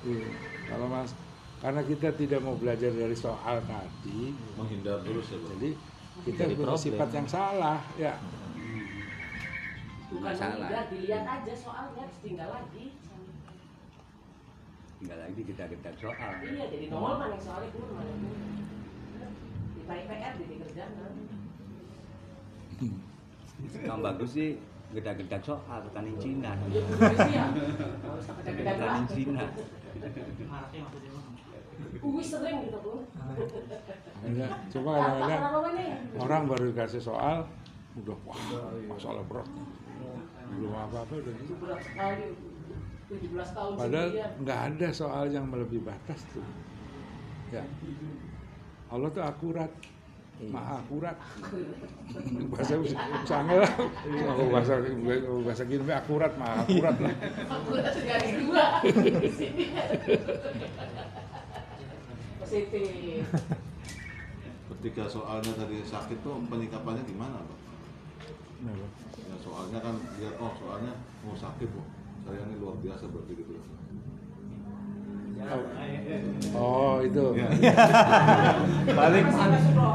[0.00, 0.28] Iya.
[0.64, 1.10] Kalau mas,
[1.58, 5.50] karena kita tidak mau belajar dari soal tadi, menghindar terus ya, Bang.
[5.54, 5.70] jadi
[6.24, 6.84] kita Jadi punya problem.
[6.86, 8.14] sifat yang salah, ya.
[10.08, 10.54] Bukan Masalah.
[10.56, 12.94] menghindar, dilihat aja soalnya, tinggal lagi.
[14.98, 18.14] Tinggal lagi kita kita soal Iya, jadi nongol mana yang soalnya keluar mana.
[19.78, 20.90] Di PR jadi kerjaan.
[23.82, 24.50] yang bagus sih
[24.94, 27.46] geda-geda soal tekanin Cina Ya, bener ya.
[28.06, 29.46] Harus kerja-kerja tekanin Cina.
[32.02, 32.78] Uwi sering gitu
[34.18, 35.88] kadang-kadang apa nih?
[36.18, 37.46] orang baru dikasih soal,
[38.02, 38.40] udah wah
[38.90, 39.46] masalah berat.
[40.58, 41.54] Belum apa-apa udah gitu.
[41.62, 42.47] Berat sekali.
[43.08, 44.08] 17 tahun Padahal
[44.44, 46.44] nggak ada soal yang melebihi batas tuh.
[47.48, 47.64] Ya.
[48.92, 49.72] Allah tuh akurat,
[50.52, 51.16] maha akurat.
[52.52, 52.76] bahasa
[53.24, 53.72] sangat lah.
[54.36, 54.84] Oh, bahasa
[55.40, 57.16] bahasa gini akurat, maha akurat lah.
[57.48, 58.66] Aku udah garis dua.
[62.44, 63.24] Positif.
[64.68, 67.58] Ketika soalnya tadi sakit tuh penyikapannya gimana, Pak?
[68.68, 68.76] Nah.
[69.18, 70.92] Ya, soalnya kan dia oh soalnya
[71.24, 71.97] mau sakit kok.
[72.28, 73.52] Saya ini luar biasa berarti gitu.
[76.52, 77.26] Oh itu.
[79.00, 79.24] Balik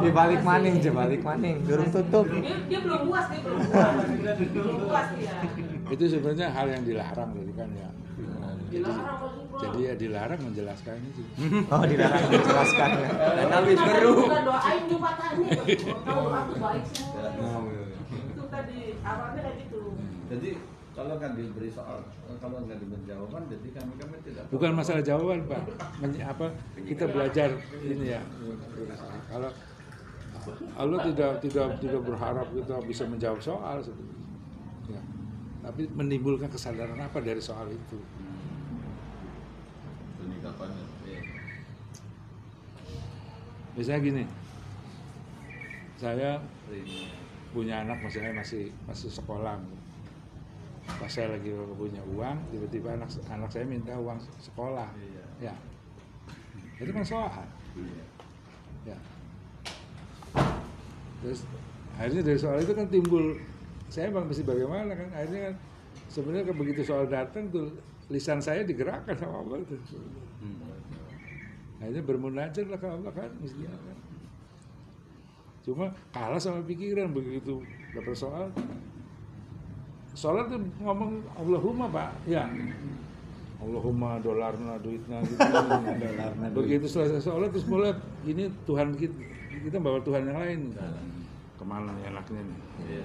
[0.01, 1.61] di balik maning je, balik maning.
[1.61, 2.25] Durung tutup.
[2.25, 3.93] Dia, dia belum puas, dia belum puas.
[4.49, 5.35] Belum puas dia.
[5.93, 7.89] Itu sebenarnya hal yang dilarang tadi kan ya.
[8.73, 9.17] Dilarang
[9.53, 9.61] Supro.
[9.61, 11.21] Jadi ya dilarang menjelaskan itu.
[11.73, 12.89] Oh, dilarang dijelaskan.
[13.13, 14.81] dan habis Bukan doain.
[14.89, 17.21] Kalau doa tuh baik semua.
[17.37, 17.99] Oh, iya, iya.
[18.33, 19.81] Itu tadi awalnya kayak gitu.
[20.33, 20.49] Jadi
[20.93, 22.05] kalau nggak diberi soal,
[22.37, 24.45] kalau nggak diberi jawaban, jadi kami kami tidak.
[24.53, 25.65] Bukan masalah jawaban pak,
[25.97, 26.53] Men- apa
[26.85, 27.49] kita belajar
[27.81, 28.21] ini ya.
[29.29, 29.49] Kalau
[30.77, 34.21] Allah tidak tidak tidak berharap kita bisa menjawab soal sebetulnya.
[34.91, 35.01] Ya.
[35.65, 37.97] Tapi menimbulkan kesadaran apa dari soal itu?
[43.73, 44.23] Misalnya gini,
[45.97, 46.37] saya
[47.49, 49.57] punya anak misalnya masih masih sekolah.
[51.03, 54.87] Pas saya lagi punya uang, tiba-tiba anak anak saya minta uang sekolah.
[54.95, 55.51] Iya.
[55.51, 55.53] Ya,
[56.79, 57.43] itu kan soal.
[58.87, 58.95] Ya.
[61.19, 61.43] Terus
[61.99, 63.35] akhirnya dari soal itu kan timbul
[63.91, 65.55] saya bang mesti bagaimana kan akhirnya kan
[66.07, 67.75] sebenarnya kan begitu soal datang tuh
[68.07, 69.83] lisan saya digerakkan sama Allah tuh.
[71.83, 73.97] Akhirnya bermunajat lah ke Allah kan mestinya kan.
[75.67, 77.59] Cuma kalah sama pikiran begitu
[77.91, 78.47] dapat soal.
[80.13, 82.45] Sholat tuh ngomong Allahumma pak, ya.
[83.57, 85.39] Allahumma dolarna duitna gitu.
[86.61, 87.97] Begitu selesai sholat terus mulai
[88.27, 89.15] ini Tuhan kita,
[89.65, 90.61] kita bawa Tuhan yang lain.
[91.57, 92.57] Ke mana nih enaknya nih?
[92.83, 93.03] Iya,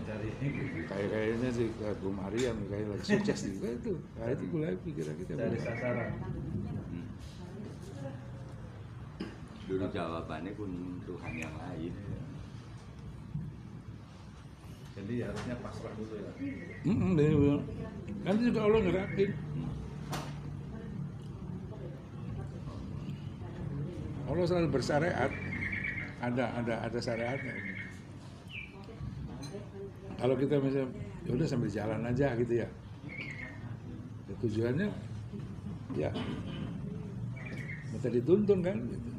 [0.91, 3.57] Kayak kayaknya sih ke Bu Maria kayak lagi sukses nih.
[3.57, 3.93] Kayak itu.
[4.19, 5.33] Nah, itu mulai pikiran kita.
[5.37, 5.61] mulai.
[5.63, 6.11] sasaran.
[9.69, 11.93] dulu jawabannya pun Tuhan yang lain
[14.99, 16.33] Jadi harusnya pasrah dulu ya.
[16.83, 17.65] Mm-mm, dia bilang.
[18.27, 19.31] Nanti juga Allah ngerakin.
[24.29, 25.33] Allah selalu bersyariat.
[26.19, 27.79] Ada ada ada syariatnya.
[30.19, 30.91] kalau kita misalnya
[31.23, 32.69] ya udah sambil jalan aja gitu ya,
[34.27, 34.89] ya tujuannya
[35.95, 36.11] ya
[37.95, 39.11] minta dituntun kan gitu.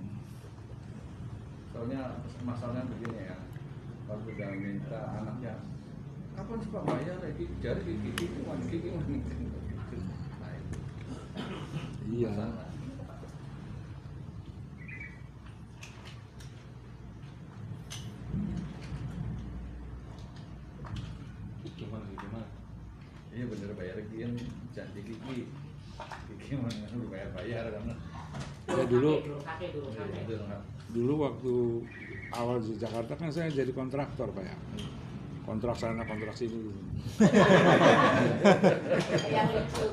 [1.71, 3.35] Soalnya masalahnya begini ya,
[4.09, 5.53] kalau sudah minta anaknya,
[6.33, 7.21] kapan sih Pak bayar?
[7.21, 9.05] Ini Jadi gigi gigi mana gigi mana?
[10.41, 10.77] Nah, itu
[12.09, 12.33] iya.
[21.77, 22.47] Gimana gimana?
[23.31, 24.31] Iya bener bayar gian
[24.73, 25.39] janji gigi.
[26.27, 27.93] Gigi mana udah bayar bayar karena
[28.69, 30.61] Ya, dulu- kakek dulu kakek itu nggak
[30.93, 31.53] dulu waktu
[32.33, 34.57] awal di Jakarta kan saya jadi kontraktor pak ya.
[35.47, 36.81] Kontrak sana kontrak sini gitu.
[39.33, 39.85] yang lucu.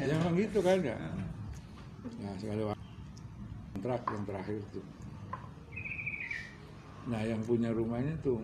[0.00, 0.96] Ya memang gitu kan ya.
[2.22, 2.62] Nah sekali
[3.76, 4.86] kontrak yang terakhir tuh
[7.06, 8.42] nah yang punya rumahnya tuh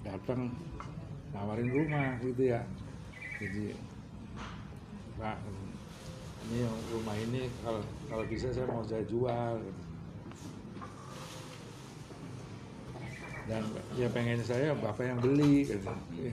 [0.00, 0.48] datang
[1.36, 2.64] nawarin rumah gitu ya.
[3.36, 3.76] Jadi
[5.20, 5.36] pak
[6.48, 9.60] ini rumah ini kalau kalau bisa saya mau saya jual
[13.44, 13.62] dan
[14.00, 15.92] ya pengen saya bapak yang beli gitu.
[16.16, 16.32] Ya.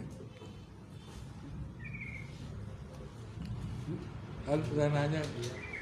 [4.47, 5.21] Lalu saya nanya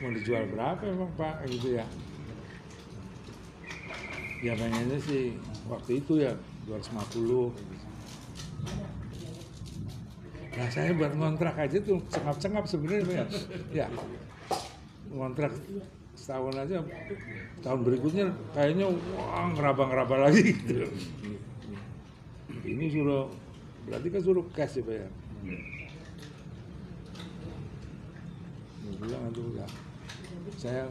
[0.01, 1.45] mau dijual berapa emang pak?
[1.45, 1.85] Gitu ya.
[4.39, 5.35] Ya pengennya sih
[5.67, 6.33] waktu itu ya
[6.65, 7.53] 250
[10.59, 13.25] nah saya buat ngontrak aja tuh cengap-cengap sebenarnya ya.
[13.71, 13.87] Ya.
[15.07, 15.55] Ngontrak
[16.29, 16.77] setahun aja.
[17.65, 18.85] Tahun berikutnya kayaknya
[19.17, 20.85] wah ngeraba-ngeraba lagi gitu.
[22.69, 23.33] Ini suruh
[23.89, 25.09] berarti kan suruh cash ya pak ya?
[28.85, 29.69] Dia bilang itu enggak
[30.53, 30.85] saya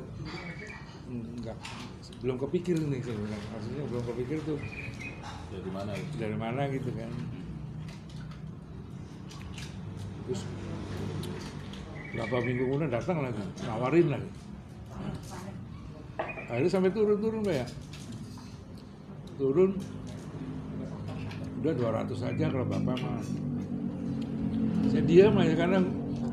[1.06, 1.54] enggak
[2.18, 3.42] belum kepikir nih saya bilang.
[3.54, 4.58] Maksudnya belum kepikir tuh.
[5.54, 5.90] Dari mana?
[5.94, 6.14] itu?
[6.18, 7.10] dari mana gitu kan.
[10.26, 10.42] Terus
[12.10, 14.47] berapa minggu kemudian datang lagi nawarin lagi
[16.48, 17.66] akhirnya sampai turun-turun pak ya
[19.36, 19.70] turun
[21.58, 23.22] udah 200 aja kalau bapak mah
[24.88, 25.78] saya diam aja karena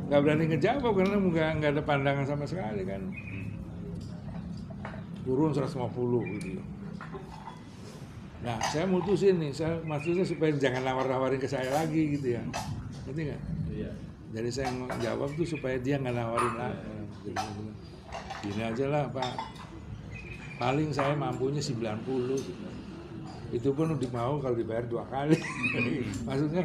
[0.05, 3.01] nggak berani ngejawab karena nggak nggak ada pandangan sama sekali kan
[5.25, 6.61] turun 150 gitu
[8.45, 12.45] Nah, saya mutusin nih, saya maksudnya supaya jangan nawar-nawarin ke saya lagi gitu ya.
[13.09, 13.41] Ngerti nggak?
[13.73, 13.91] Iya.
[14.37, 14.69] Jadi saya
[15.01, 16.77] jawab tuh supaya dia nggak nawarin lagi.
[17.25, 17.77] Jadi saya bilang,
[18.45, 19.33] Gini aja lah Pak,
[20.55, 21.75] paling saya mampunya 90
[22.39, 22.67] gitu.
[23.53, 25.37] Itu pun udah mau kalau dibayar dua kali.
[26.27, 26.63] Maksudnya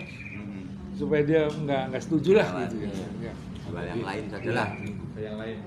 [0.96, 3.08] supaya dia nggak nggak setuju lah gitu ya.
[3.30, 3.34] Ya.
[3.70, 4.68] Yang lain saja lah.
[5.14, 5.58] Ke yang lain.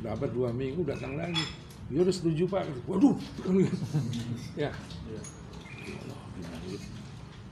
[0.00, 1.44] dapat dua minggu datang lagi
[1.92, 3.16] ya udah setuju pak waduh
[4.62, 4.72] ya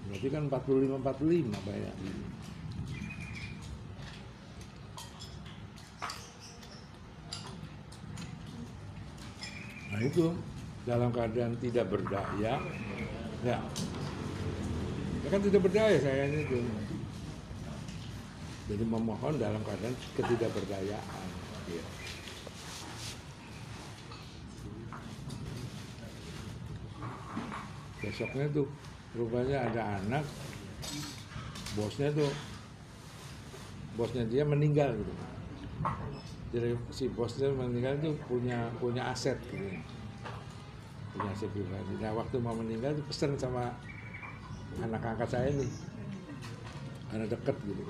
[0.09, 1.77] berarti kan 45 45 pak
[9.99, 10.31] nah itu
[10.87, 12.63] dalam keadaan tidak berdaya
[13.43, 13.59] ya.
[15.27, 16.63] Ya kan tidak berdaya saya itu.
[18.71, 21.27] Jadi memohon dalam keadaan ketidakberdayaan
[21.67, 21.83] ya.
[27.99, 28.67] besoknya tuh
[29.19, 30.25] rupanya ada anak
[31.75, 32.31] bosnya tuh
[33.99, 35.13] bosnya dia meninggal gitu
[36.49, 39.69] jadi si bosnya meninggal tuh punya punya aset gitu
[41.13, 43.73] punya aset pribadi nah waktu mau meninggal tuh pesen sama
[44.81, 45.71] anak angkat saya nih
[47.13, 47.83] anak deket gitu.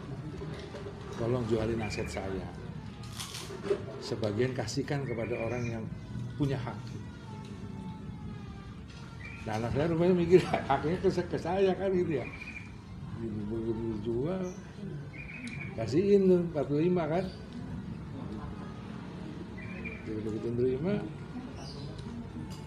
[1.19, 2.47] Tolong jualin aset saya.
[3.99, 5.85] Sebagian kasihkan kepada orang yang
[6.39, 6.79] punya hak.
[9.43, 10.41] Nah anak saya rupanya mikir
[10.71, 12.27] haknya ke, ke saya kan gitu ya.
[13.19, 14.45] Begitu dijual,
[15.75, 17.25] kasihin tuh 45 kan.
[20.29, 20.95] Begitu terima,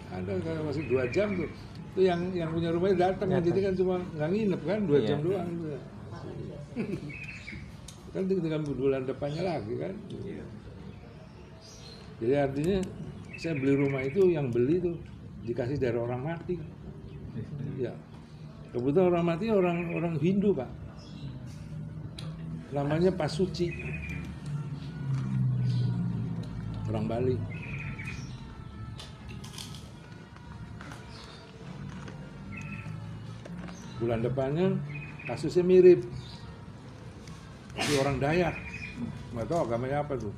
[0.09, 1.49] ada kalau masih dua jam tuh.
[1.93, 5.07] Itu yang yang punya rumahnya datang jadi kan cuma nggak nginep kan dua Iya.
[5.07, 5.47] jam doang.
[5.47, 5.69] Gitu.
[8.17, 9.93] kan tinggal bulan depannya lagi kan.
[12.21, 12.77] Jadi artinya
[13.37, 14.95] saya beli rumah itu yang beli tuh
[15.45, 16.57] dikasih dari orang mati.
[17.77, 17.93] Ya.
[18.71, 20.69] Kebetulan orang mati orang orang Hindu, Pak.
[22.71, 23.67] Namanya Pak Suci.
[26.87, 27.35] Orang Bali.
[34.01, 34.73] Bulan depannya
[35.29, 36.01] kasusnya mirip.
[37.77, 38.57] Tapi orang Dayak.
[39.31, 40.33] Nggak tahu agamanya apa tuh.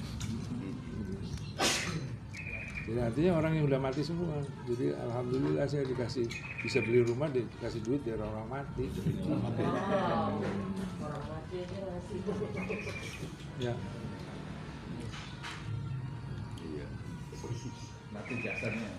[2.83, 4.43] Jadi artinya orang yang udah mati semua.
[4.67, 6.27] Jadi alhamdulillah saya dikasih
[6.59, 8.91] bisa beli rumah dikasih duit dari orang mati.
[9.23, 9.39] Wow.
[10.99, 12.19] Orang mati aja masih.
[13.63, 13.73] Ya.
[16.59, 16.87] Iya.
[18.11, 18.91] Mati jasanya.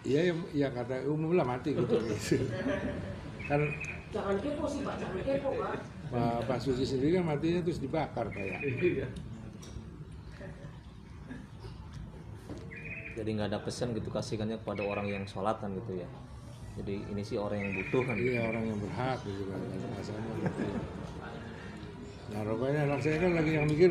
[0.00, 1.96] Iya yang, yang kata umum lah mati gitu.
[3.50, 3.62] kan
[4.10, 5.74] Jangan kepo sih Pak, jangan kepo Pak.
[6.10, 8.58] Pak, Pak Susi sendiri kan matinya terus dibakar kayak.
[8.62, 9.06] Iya.
[13.14, 16.08] Jadi nggak ada pesan gitu kasihkannya kepada orang yang sholatan gitu ya.
[16.82, 18.18] Jadi ini sih orang yang butuh kan.
[18.18, 19.60] Iya orang yang berhak gitu kan
[19.94, 20.62] rasanya gitu.
[22.30, 23.90] Nah rupanya anak saya kan lagi yang mikir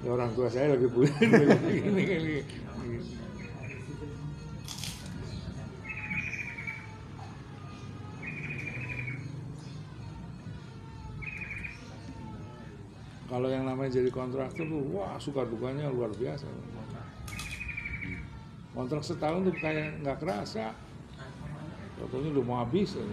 [0.00, 1.12] ya orang tua saya lagi punya
[13.30, 16.50] Kalau yang namanya jadi kontraktor tuh, wah suka dukanya luar biasa.
[18.74, 20.74] Kontrak setahun tuh kayak nggak kerasa.
[21.94, 22.98] Contohnya udah mau habis.
[22.98, 23.06] Tapi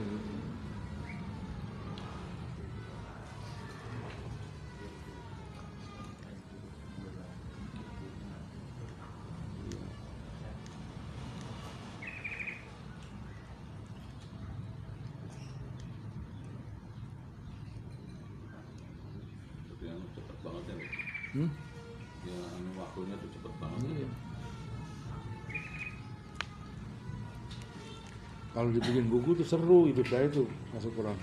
[28.68, 30.44] Kalau dibikin buku tuh seru hidup saya tuh
[30.76, 31.16] masuk Quran.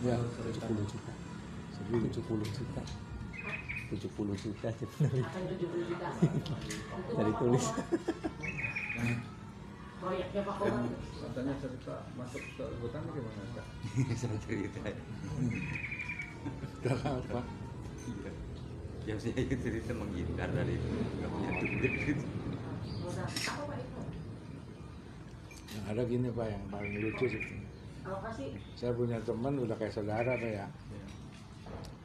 [0.00, 1.12] Ya, 70 juta.
[1.92, 2.80] 70 juta.
[3.92, 6.08] 70 juta 70 juta.
[7.20, 7.64] dari tulis.
[10.00, 10.88] Proyeknya Pak Dan Komar.
[11.20, 13.66] katanya cerita masuk ke hutan gimana Kak?
[14.16, 14.78] Saya cerita.
[16.80, 17.44] dalam apa?
[18.08, 18.30] Iya.
[19.04, 20.88] Yang saya itu cerita menghindar dari itu.
[21.20, 22.24] Nggak punya duit gitu.
[23.04, 23.28] Udah.
[23.28, 24.00] Apa Pak itu?
[25.68, 27.42] Yang ada gini Pak yang paling lucu sih.
[28.76, 30.66] Saya punya teman udah kayak saudara Pak ya.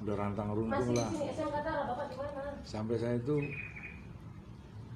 [0.04, 1.08] Udah rantang runtung lah.
[1.12, 2.52] sini SMK Tara, Bapak di mana?
[2.68, 3.40] Sampai saya itu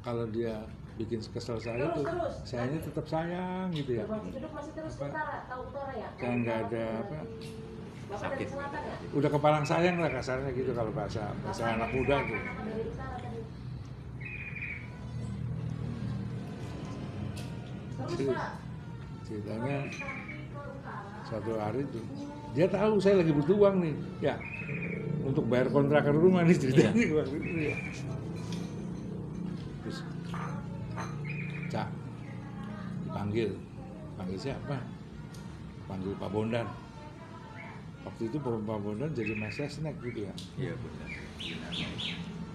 [0.04, 0.68] kalau dia
[0.98, 2.36] bikin kesel saya Terus, tuh, terus.
[2.44, 4.04] saya ini tetap sayang gitu ya.
[4.08, 6.10] Ciledug masih terus ke utara, tahu utara ya?
[6.18, 7.18] Nggak ada apa.
[8.08, 8.48] Bapak dari Sakit.
[8.56, 8.96] selatan ya?
[9.16, 12.40] Udah kepalang sayang lah kasarnya gitu kalau bahasa bahasa Bapak anak muda tadi?
[17.98, 18.50] Terus Pak,
[19.28, 19.78] ceritanya
[21.28, 22.04] suatu hari tuh.
[22.56, 23.96] Dia tahu saya lagi butuh uang nih.
[24.24, 24.36] Ya
[25.28, 27.76] untuk bayar kontrakan rumah nih ceritanya waktu itu ya.
[29.84, 29.98] Terus
[31.68, 31.88] cak
[33.04, 33.52] dipanggil.
[34.16, 34.80] Panggil siapa?
[35.92, 36.68] Panggil Pak Bondan.
[38.08, 40.34] Waktu itu Pak Bondan jadi masa snack gitu ya.
[40.56, 41.10] Iya benar.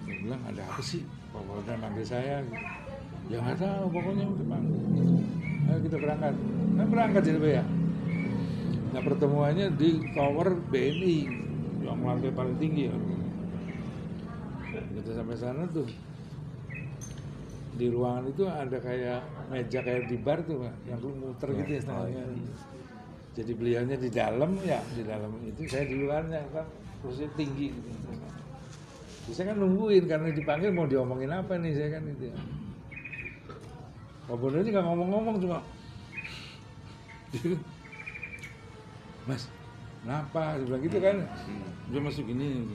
[0.03, 1.05] dia bilang ada apa sih?
[1.29, 2.41] Pak Bondan manggil saya.
[2.41, 2.57] Gitu.
[3.31, 6.35] ya nggak tahu pokoknya udah panggil ayo kita berangkat.
[6.73, 7.63] Nah berangkat jadi ya.
[8.93, 11.17] Nah pertemuannya di tower BNI
[11.83, 12.95] yang lantai paling tinggi ya.
[14.73, 15.87] Kita sampai sana tuh.
[17.73, 21.81] Di ruangan itu ada kayak meja kayak di bar tuh Pak, yang muter gitu ya
[21.81, 22.23] setengahnya.
[23.33, 26.69] Jadi beliaunya di dalam ya di dalam itu saya di luarnya kan
[27.01, 28.13] kursi tinggi gitu.
[29.25, 32.37] Terus saya kan nungguin karena dipanggil mau diomongin apa nih saya kan itu ya.
[34.23, 35.59] Pak ini nggak ngomong-ngomong cuma
[39.23, 39.47] Mas,
[40.03, 40.59] kenapa?
[40.59, 41.17] Dia bilang gitu kan.
[41.89, 42.67] Dia masuk gini,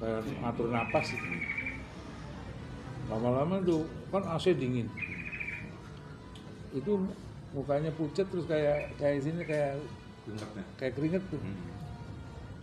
[0.00, 1.26] kayak ngatur napas gitu.
[3.12, 4.88] Lama-lama tuh kan AC dingin.
[6.72, 7.04] Itu
[7.52, 9.82] mukanya pucat terus kayak kayak sini kayak
[10.24, 10.62] Keringetnya.
[10.78, 11.40] kayak keringet tuh.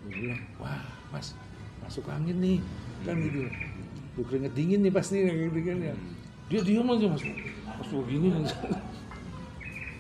[0.08, 1.36] Dia bilang, wah mas
[1.84, 2.60] masuk angin nih
[3.04, 3.44] kan gitu.
[4.16, 5.96] Tuh keringet dingin nih pasti kayak gitu kan ya.
[6.48, 7.24] Dia diam aja mas,
[7.78, 8.46] masuk gini nih.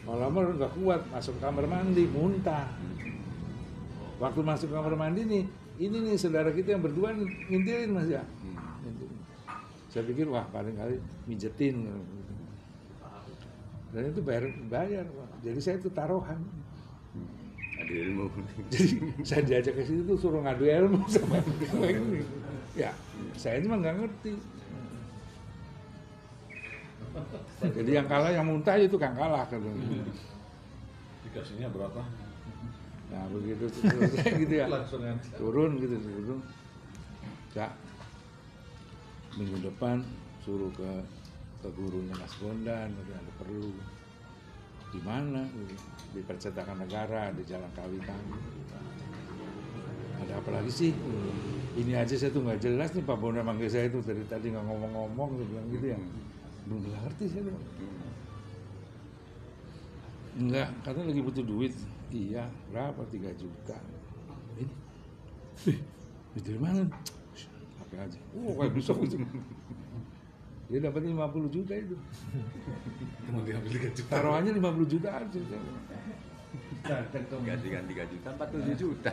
[0.07, 2.65] Lama-lama nggak kuat masuk kamar mandi muntah.
[4.17, 5.43] Waktu masuk kamar mandi nih,
[5.78, 7.13] ini nih saudara kita yang berdua
[7.51, 8.23] ngintilin mas ya.
[8.82, 9.19] Ngintilin.
[9.93, 10.97] Saya pikir wah paling kali
[11.30, 11.86] mijetin.
[13.88, 15.30] Dan itu bayar bayar, Pak.
[15.47, 16.43] jadi saya itu taruhan.
[17.78, 18.25] Ada ilmu.
[18.73, 18.89] Jadi
[19.21, 22.25] saya diajak ke situ tuh suruh ngadu ilmu sama ini.
[22.73, 22.89] Ya,
[23.38, 24.34] saya cuma nggak ngerti.
[27.61, 29.59] Jadi yang kalah yang muntah itu kan kalah kan.
[31.28, 32.01] Dikasihnya berapa?
[33.07, 34.65] Nah begitu selesai gitu ya.
[35.38, 36.39] Turun gitu turun.
[37.55, 37.72] Cak,
[39.39, 40.03] minggu depan
[40.43, 40.91] suruh ke
[41.57, 43.74] ke gurunya Mas Bondan, ada ada perlu.
[44.93, 45.41] Di mana?
[45.47, 45.76] Gitu.
[46.15, 48.22] Di percetakan negara di Jalan Kawitan.
[50.22, 50.91] Ada apa lagi sih?
[51.78, 54.65] ini aja saya tuh nggak jelas nih Pak Bona manggil saya itu dari tadi nggak
[54.65, 55.99] ngomong-ngomong saya bilang gitu ya
[56.68, 57.63] belum ngerti saya bilang
[60.38, 61.74] enggak katanya lagi butuh duit.
[62.07, 63.01] Iya berapa?
[63.09, 63.78] 3 juta.
[64.59, 64.74] Ini.
[66.36, 66.86] Duit dari mana?
[67.82, 68.20] Apa aja.
[68.38, 69.18] Oh kayak bisa gitu
[70.68, 71.95] dia dapat 50 juta itu.
[73.32, 74.11] Mau diambil tiga juta.
[74.11, 75.39] taruhannya 50 juta aja
[76.84, 77.39] Datang tuh.
[77.47, 79.11] Ganti ganti tiga juta, empat tujuh juta.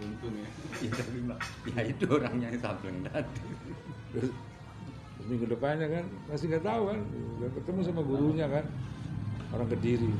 [0.00, 0.48] Untung ya.
[0.86, 3.42] Ya tapi mak- ya itu orangnya yang sableng tadi.
[4.14, 4.30] Terus
[5.30, 7.00] minggu depannya kan masih nggak tahu kan.
[7.38, 8.66] Udah ketemu sama gurunya kan.
[9.54, 10.10] Orang kediri.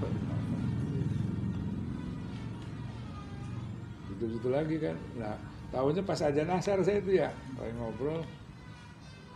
[4.15, 4.97] Itu itu lagi kan.
[5.19, 5.35] Nah
[5.75, 7.35] tahunya pas ajan asar saya itu ya.
[7.59, 8.23] Kayak ngobrol.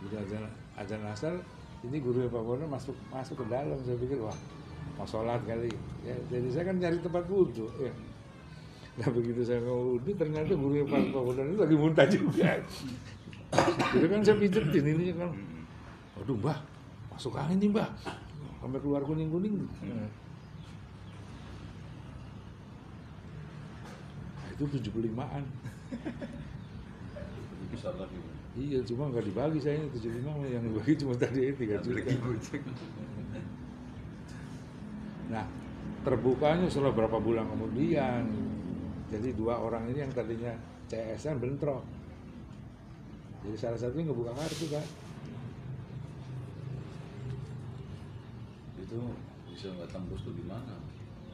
[0.07, 0.43] Udah ajan
[0.79, 1.35] ajan asar
[1.83, 3.75] ini guru Pak Bono masuk masuk ke dalam.
[3.83, 4.35] Saya pikir wah
[4.95, 5.71] mau sholat kali.
[6.07, 7.91] Ya jadi saya kan cari tempat wudhu ya.
[8.95, 12.63] Nah begitu saya mau wudhu ternyata guru Pak Bono itu lagi muntah juga.
[13.95, 15.31] Itu kan saya pijetin ini kan
[16.19, 16.59] waduh mbah.
[17.15, 17.89] Masuk angin nih mbah.
[18.65, 20.09] Sampai keluar kuning kuning nah,
[24.57, 25.45] itu 75an
[27.45, 28.17] Lebih besar lagi.
[28.57, 32.09] iya cuma nggak dibagi saya ini 75 yang dibagi cuma tadi 3 juta.
[35.29, 35.45] Nah
[36.01, 38.25] terbukanya setelah berapa bulan kemudian
[39.13, 40.57] jadi dua orang ini yang tadinya
[40.89, 41.85] CSN bentrok.
[43.45, 44.81] Jadi salah satunya ngebuka kartu kan
[48.85, 48.99] Itu
[49.47, 50.73] bisa nggak tembus tuh gimana?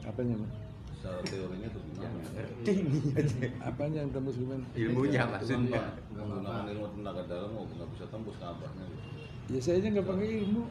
[0.02, 0.50] apanya Mas?
[0.98, 2.18] Secara teorinya tuh gimana?
[2.64, 3.38] Ini aja.
[3.62, 5.82] apanya yang tembus gimana Ilmunya maksudnya.
[6.10, 9.08] Menggunakan ilmu tenaga dalam mau nggak bisa tembus ke abahnya gitu.
[9.50, 10.62] ya saya aja nggak pakai ilmu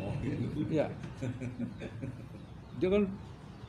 [0.00, 0.60] Oh, gitu.
[0.68, 0.86] ya
[2.76, 3.02] dia kan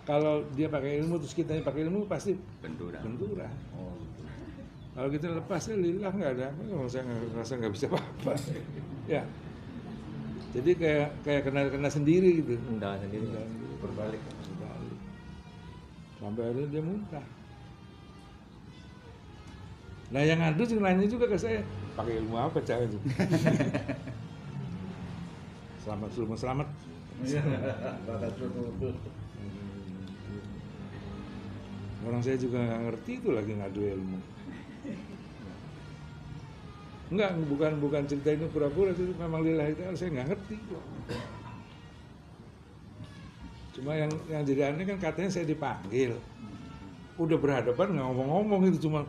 [0.01, 3.03] kalau dia pakai ilmu terus kita pakai ilmu pasti Benturan.
[3.03, 4.21] benturan Oh, gitu.
[4.91, 8.31] kalau kita lepas ya lillah nggak ada apa kalau saya nggak ngerasa nggak bisa apa-apa
[9.05, 9.21] ya
[10.51, 13.23] jadi kayak kayak kena kena sendiri gitu Undangan sendiri.
[13.23, 13.73] Undangan sendiri.
[13.79, 14.21] Berbalik.
[14.21, 14.97] Berbalik.
[16.21, 17.25] sampai akhirnya dia muntah
[20.11, 21.63] nah yang ngadu sih nanya juga ke saya
[21.95, 22.99] pakai ilmu apa cah itu
[25.87, 26.69] selamat selamat selamat
[27.21, 27.37] Iya.
[32.01, 34.17] Orang saya juga nggak ngerti itu lagi ngadu ilmu
[37.11, 40.57] Enggak, bukan bukan cerita ini pura-pura itu memang lillahi ta'ala saya nggak ngerti.
[43.75, 46.15] Cuma yang yang jadi aneh kan katanya saya dipanggil.
[47.19, 49.03] Udah berhadapan nggak ngomong-ngomong itu cuma.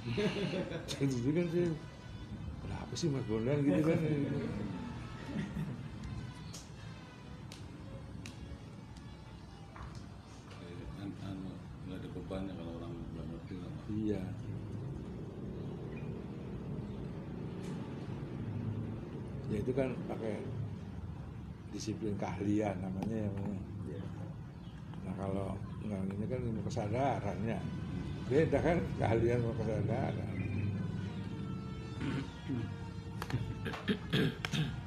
[0.90, 1.70] Jadi kan saya
[2.66, 3.98] kenapa sih mas Bondan gitu kan
[19.80, 20.36] kan pakai
[21.72, 23.56] disiplin keahlian namanya ya Bang.
[25.06, 25.48] nah kalau
[25.80, 27.58] nggak ini kan ilmu kesadarannya.
[28.30, 30.30] Beda kan keahlian sama kesadaran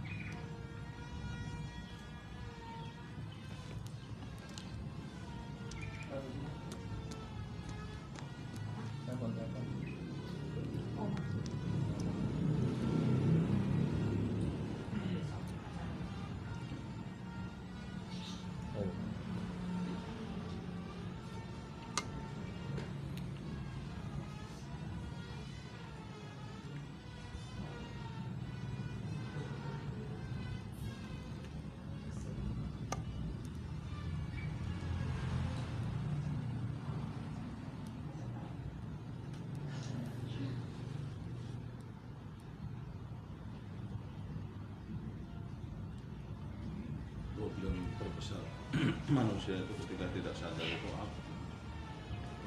[49.44, 51.20] manusia itu ketika tidak sadar itu apa?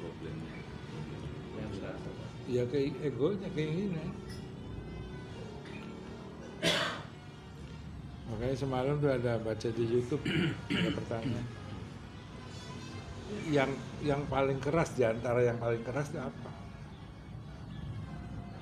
[0.01, 0.53] Problemnya.
[2.49, 4.09] Ya kayak egonya keinginan
[8.27, 10.25] makanya semalam tuh ada baca di YouTube
[10.73, 11.47] ada pertanyaan.
[13.53, 13.71] Yang
[14.01, 16.49] yang paling keras di antara yang paling keras itu apa?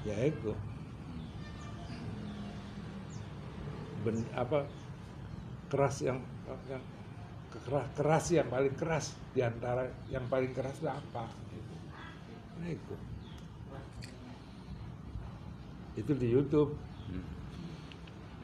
[0.03, 0.59] Ya ego.
[4.03, 4.67] Ben, apa
[5.71, 6.19] keras yang
[6.67, 6.83] yang
[7.63, 11.25] keras keras yang paling keras di antara yang paling keras itu apa?
[12.65, 12.95] Ego
[15.95, 16.11] itu.
[16.15, 16.75] Di YouTube.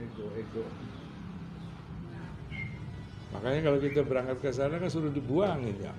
[0.02, 0.64] Ego, ego.
[3.32, 5.94] makanya kalau kita berangkat ke sana kan suruh dibuangin ya.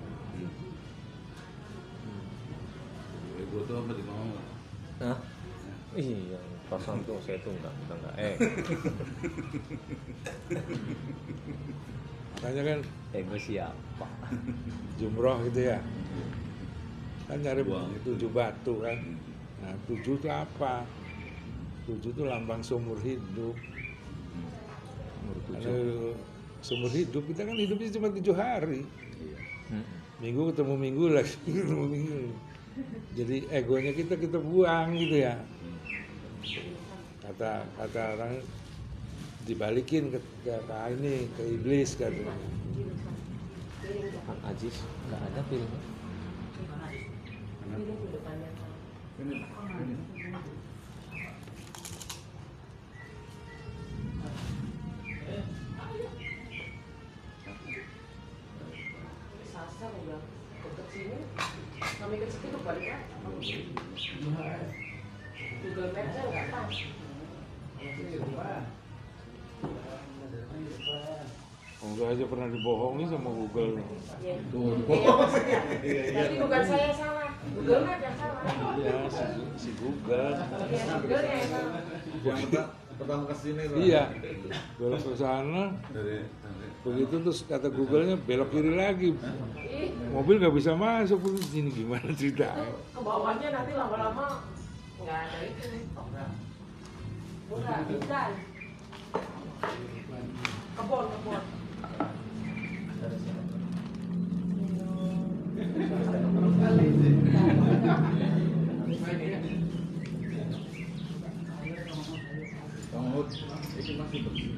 [3.41, 4.27] Ego itu apa di mau?
[5.01, 5.17] Hah?
[5.97, 6.37] Iya,
[6.69, 8.35] perasaan tuh saya tuh enggak enggak enggak eh.
[12.37, 12.79] Makanya kan
[13.13, 14.07] ego siapa?
[14.99, 15.79] jumroh gitu ya.
[17.29, 17.87] Kan nyari Dua.
[18.03, 18.97] tujuh batu kan.
[19.63, 20.83] Nah tujuh itu apa?
[21.87, 23.55] Tujuh itu lambang seumur hidup.
[25.53, 26.17] Karena tujuh.
[26.63, 28.81] seumur hidup kita kan hidupnya cuma tujuh hari.
[29.21, 29.39] Iya.
[30.19, 32.21] Minggu ketemu minggu lagi ketemu minggu.
[33.13, 35.37] Jadi egonya kita kita buang gitu ya.
[37.23, 38.33] Kata kata orang
[39.43, 42.62] dibalikin ke, ke, ke ini ke iblis katanya.
[44.23, 45.81] Kang Ajis enggak ada filmnya.
[47.67, 48.49] Ini di depannya.
[72.13, 73.81] Aja pernah dibohongi sama Google.
[74.21, 74.37] Ya.
[74.37, 75.59] Iya, maksudnya.
[76.13, 77.29] Tapi bukan saya salah.
[77.57, 78.41] Google Maps yang salah.
[78.77, 79.23] Iya, si,
[79.57, 80.33] si Google.
[80.69, 81.81] Iya, Google yang salah.
[82.21, 82.61] Pertama,
[82.93, 83.77] pertama ke sini tuh.
[83.81, 84.03] Iya,
[84.77, 85.63] belok ke sana.
[86.83, 89.09] Begitu terus kata Google-nya belok kiri lagi.
[90.13, 91.17] Mobil nggak bisa masuk.
[91.49, 92.69] Ini gimana ceritanya?
[92.93, 94.45] ke bawahnya nanti lama-lama
[95.01, 95.89] nggak ada itu.
[97.49, 98.31] Bukan, bukan.
[100.73, 101.62] Kebon, kebon.
[103.03, 103.11] Bang
[113.11, 113.27] Hud,
[113.75, 114.55] ini masih bersih.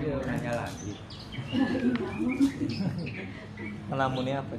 [0.00, 0.96] Iya, nanya lagi.
[4.00, 4.56] Ngelamunnya apa?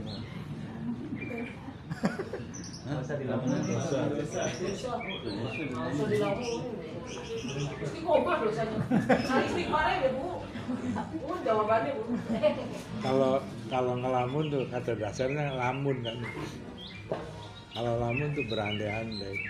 [2.86, 4.54] Masa dosanya.
[9.02, 10.46] Nah, istighfarnya ya, Bu.
[11.26, 12.04] Bu, jawabannya, Bu.
[13.02, 16.22] Kalau kalau ngelamun tuh kata dasarnya lamun kan.
[17.74, 19.42] Kalau lamun tuh berandai-andai.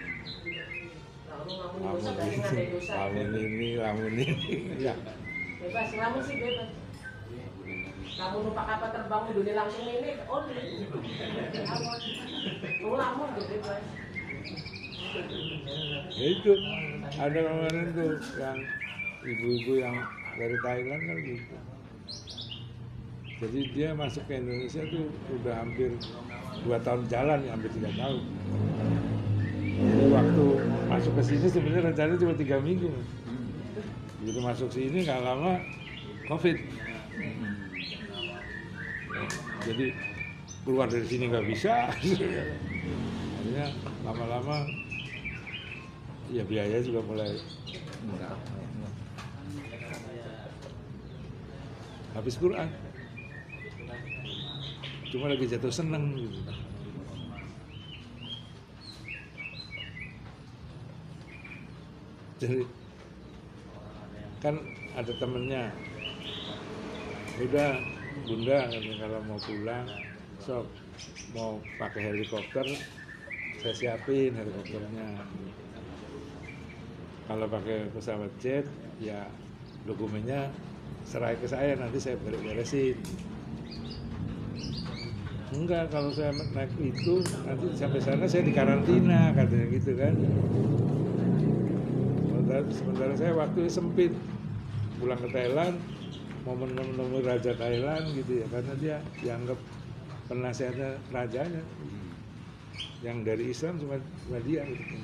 [1.84, 4.56] Lamun ini, lamun ini, lamun ini.
[4.80, 4.96] Ya,
[5.60, 6.72] Bebas, ngamun sih bebas.
[8.20, 10.44] Kamu numpak kapal terbang dunia langsung ini, oh
[12.82, 13.82] Kamu tuh bebas.
[16.16, 16.52] ya itu
[17.20, 18.58] ada kemarin tuh yang
[19.28, 19.96] ibu-ibu yang
[20.40, 21.56] dari Thailand kan gitu.
[23.42, 25.10] Jadi dia masuk ke Indonesia tuh
[25.42, 25.90] udah hampir
[26.62, 28.22] dua tahun jalan, ya, hampir tiga tahun.
[29.82, 30.46] Jadi waktu
[30.88, 32.94] masuk ke sini sebenarnya rencananya cuma tiga minggu.
[34.22, 35.58] Begitu masuk sini nggak lama
[36.30, 36.58] COVID.
[39.62, 39.94] Jadi
[40.66, 41.90] keluar dari sini nggak bisa.
[41.94, 43.68] Akhirnya
[44.02, 44.66] lama-lama
[46.32, 47.36] ya biaya juga mulai
[48.02, 48.38] Enggak.
[52.12, 52.68] habis Quran.
[55.12, 56.40] Cuma lagi jatuh seneng gitu.
[62.42, 62.66] Jadi
[64.42, 64.58] kan
[64.98, 65.70] ada temennya
[67.38, 67.91] udah
[68.28, 69.86] bunda kalau mau pulang
[70.42, 70.66] sok
[71.36, 72.66] mau pakai helikopter
[73.62, 75.22] saya siapin helikopternya.
[77.30, 78.66] Kalau pakai pesawat jet
[78.98, 79.30] ya
[79.86, 80.50] dokumennya
[81.06, 82.98] serai ke saya nanti saya beresin.
[85.54, 90.14] Enggak kalau saya naik itu nanti sampai sana saya dikarantina katanya gitu kan.
[92.26, 94.14] Sementara, sementara saya waktu sempit.
[94.98, 95.78] Pulang ke Thailand
[96.46, 99.60] menemui raja Thailand gitu ya karena dia dianggap
[100.26, 101.62] penasehatnya rajanya
[103.02, 104.98] yang dari Islam cuma, cuma dia gitu.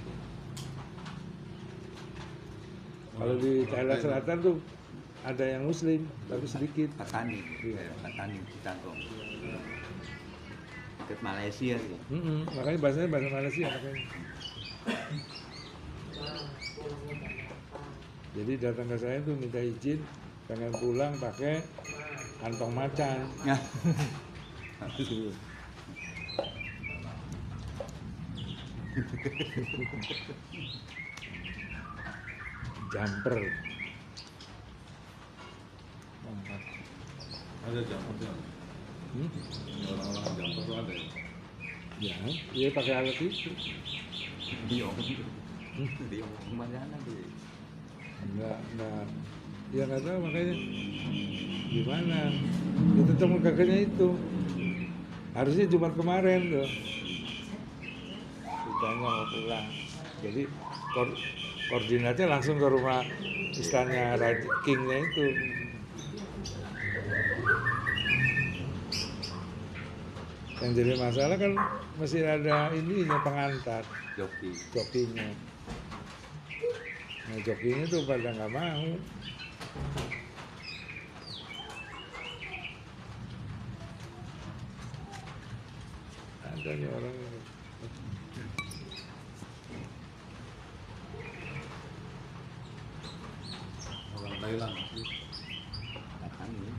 [3.17, 4.55] Kalau di Thailand Selatan tuh
[5.25, 6.89] ada yang Muslim tapi sedikit.
[6.93, 7.89] Petani, Iya.
[8.05, 8.95] petani kita kok.
[11.09, 11.99] Ke Malaysia sih.
[12.13, 14.01] Mm-mm, makanya bahasanya bahasa Malaysia makanya.
[18.37, 19.97] Jadi datang ke saya tuh minta izin
[20.47, 21.61] pengen pulang pakai
[22.39, 23.27] kantong macan.
[32.87, 33.35] jumper
[36.23, 36.61] lompat
[37.67, 38.31] Ada jampernya.
[39.13, 39.29] hmm?
[39.91, 41.05] Orang-orang jamper tuh ada ya.
[41.99, 42.15] ya
[42.55, 43.51] dia pakai alat itu
[44.71, 44.95] Diom.
[46.07, 47.21] Diom ke mana tuh?
[48.17, 49.05] enggak enggak
[49.75, 50.55] ya nggak tahu makanya.
[51.67, 52.19] Gimana?
[52.95, 54.09] Itu temen kakaknya itu.
[55.35, 56.69] Harusnya Jumat kemarin tuh.
[58.47, 59.67] Ditanya mau pulang.
[60.23, 60.41] Jadi
[60.95, 61.19] koor-
[61.69, 63.03] koordinatnya langsung ke rumah
[63.53, 65.25] istana Raja Kingnya itu.
[70.57, 71.53] Yang jadi masalah kan
[72.01, 73.85] masih ada ininya pengantar.
[74.17, 74.49] Joki.
[74.73, 75.29] jokinya.
[77.29, 78.85] Nah jokinya tuh pada nggak mau
[86.47, 87.39] ada nih orang ini.
[94.17, 94.75] Orang Thailand.
[96.17, 96.73] Katan nih.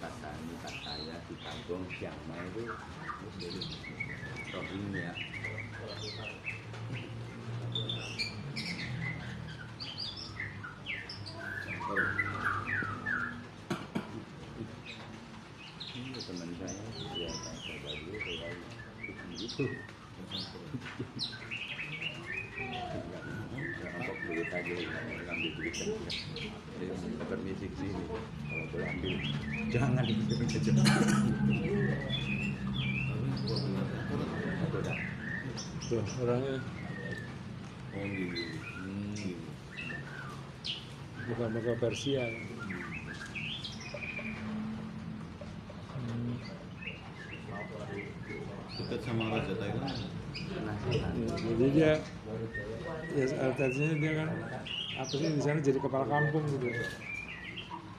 [0.00, 2.62] Katan ini kata saya di kampung Siama itu
[4.52, 5.12] Rohingya.
[11.62, 12.00] Jamper.
[15.92, 18.48] Ini teman saya dia coba dulu saya
[19.36, 19.64] gitu.
[23.82, 25.94] Rampok duit aja, ngambil duit aja.
[26.80, 28.02] Dia minta permisi ke sini.
[28.08, 29.14] Kalau boleh ambil,
[29.68, 30.72] jangan dikit aja.
[34.62, 34.96] Aku udah.
[35.92, 36.56] tuh orangnya
[37.92, 38.40] Oh gitu.
[38.80, 39.36] Hmm.
[41.28, 42.24] bukan muka Persia
[45.92, 46.40] Hmm,
[48.80, 49.98] Dekat sama Raja Thailand.
[50.32, 51.12] Penasaran.
[51.36, 51.92] jadi dia
[53.12, 54.28] ya alternatifnya dia kan
[54.96, 56.72] apa sih di sana jadi kepala kampung gitu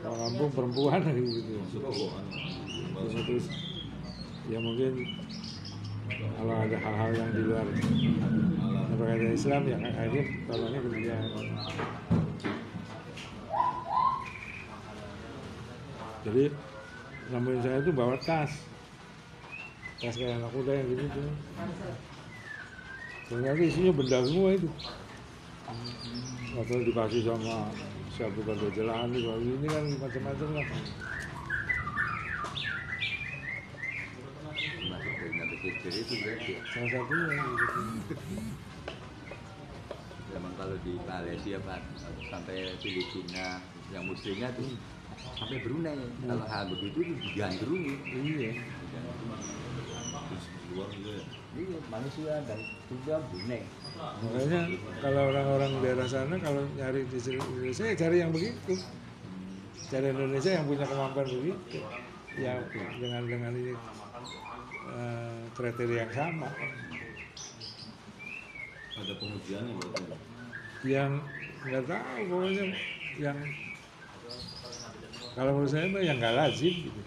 [0.02, 1.54] kepala kampung perempuan gitu.
[1.70, 3.46] Terus terus
[4.50, 5.06] ya mungkin
[6.34, 7.66] kalau ada hal-hal yang di luar
[8.98, 11.18] berkaitan Islam ya akhirnya tolongnya ke dia
[16.24, 16.50] jadi
[17.32, 18.52] nemuin saya itu bawa tas.
[20.00, 21.32] Tas kayak anak kuda yang gitu tuh.
[23.32, 24.70] Ternyata isinya benda semua itu.
[26.60, 27.72] Atau dikasih sama
[28.14, 30.68] siapa bukan jalan ini kan macam-macam lah.
[35.64, 36.16] Kecil itu
[36.76, 37.80] salah satunya gitu.
[40.54, 41.80] Kalau di Malaysia Pak
[42.28, 43.64] sampai Filipina
[43.96, 44.76] yang muslimnya tuh
[45.34, 47.94] sampai Brunei kalau hal begitu tuh digandrungi.
[48.14, 48.52] iya
[50.24, 51.24] Terus juga ya.
[51.54, 52.60] Iya, Malaysia dan
[52.90, 53.62] juga Brunei.
[53.94, 54.62] makanya
[55.00, 58.74] kalau orang-orang daerah sana kalau nyari di Indonesia ya cari yang begitu
[59.86, 61.78] cari Indonesia yang punya kemampuan begitu
[62.36, 62.58] yang
[62.98, 63.74] dengan dengan ini
[64.90, 66.50] eh, kriteria yang sama
[68.94, 70.04] Ada pengujiannya berarti.
[70.84, 71.12] yang
[71.64, 72.66] nggak tahu pokoknya
[73.16, 73.38] yang
[75.34, 77.03] kalau menurut saya mah yang nggak lazim gitu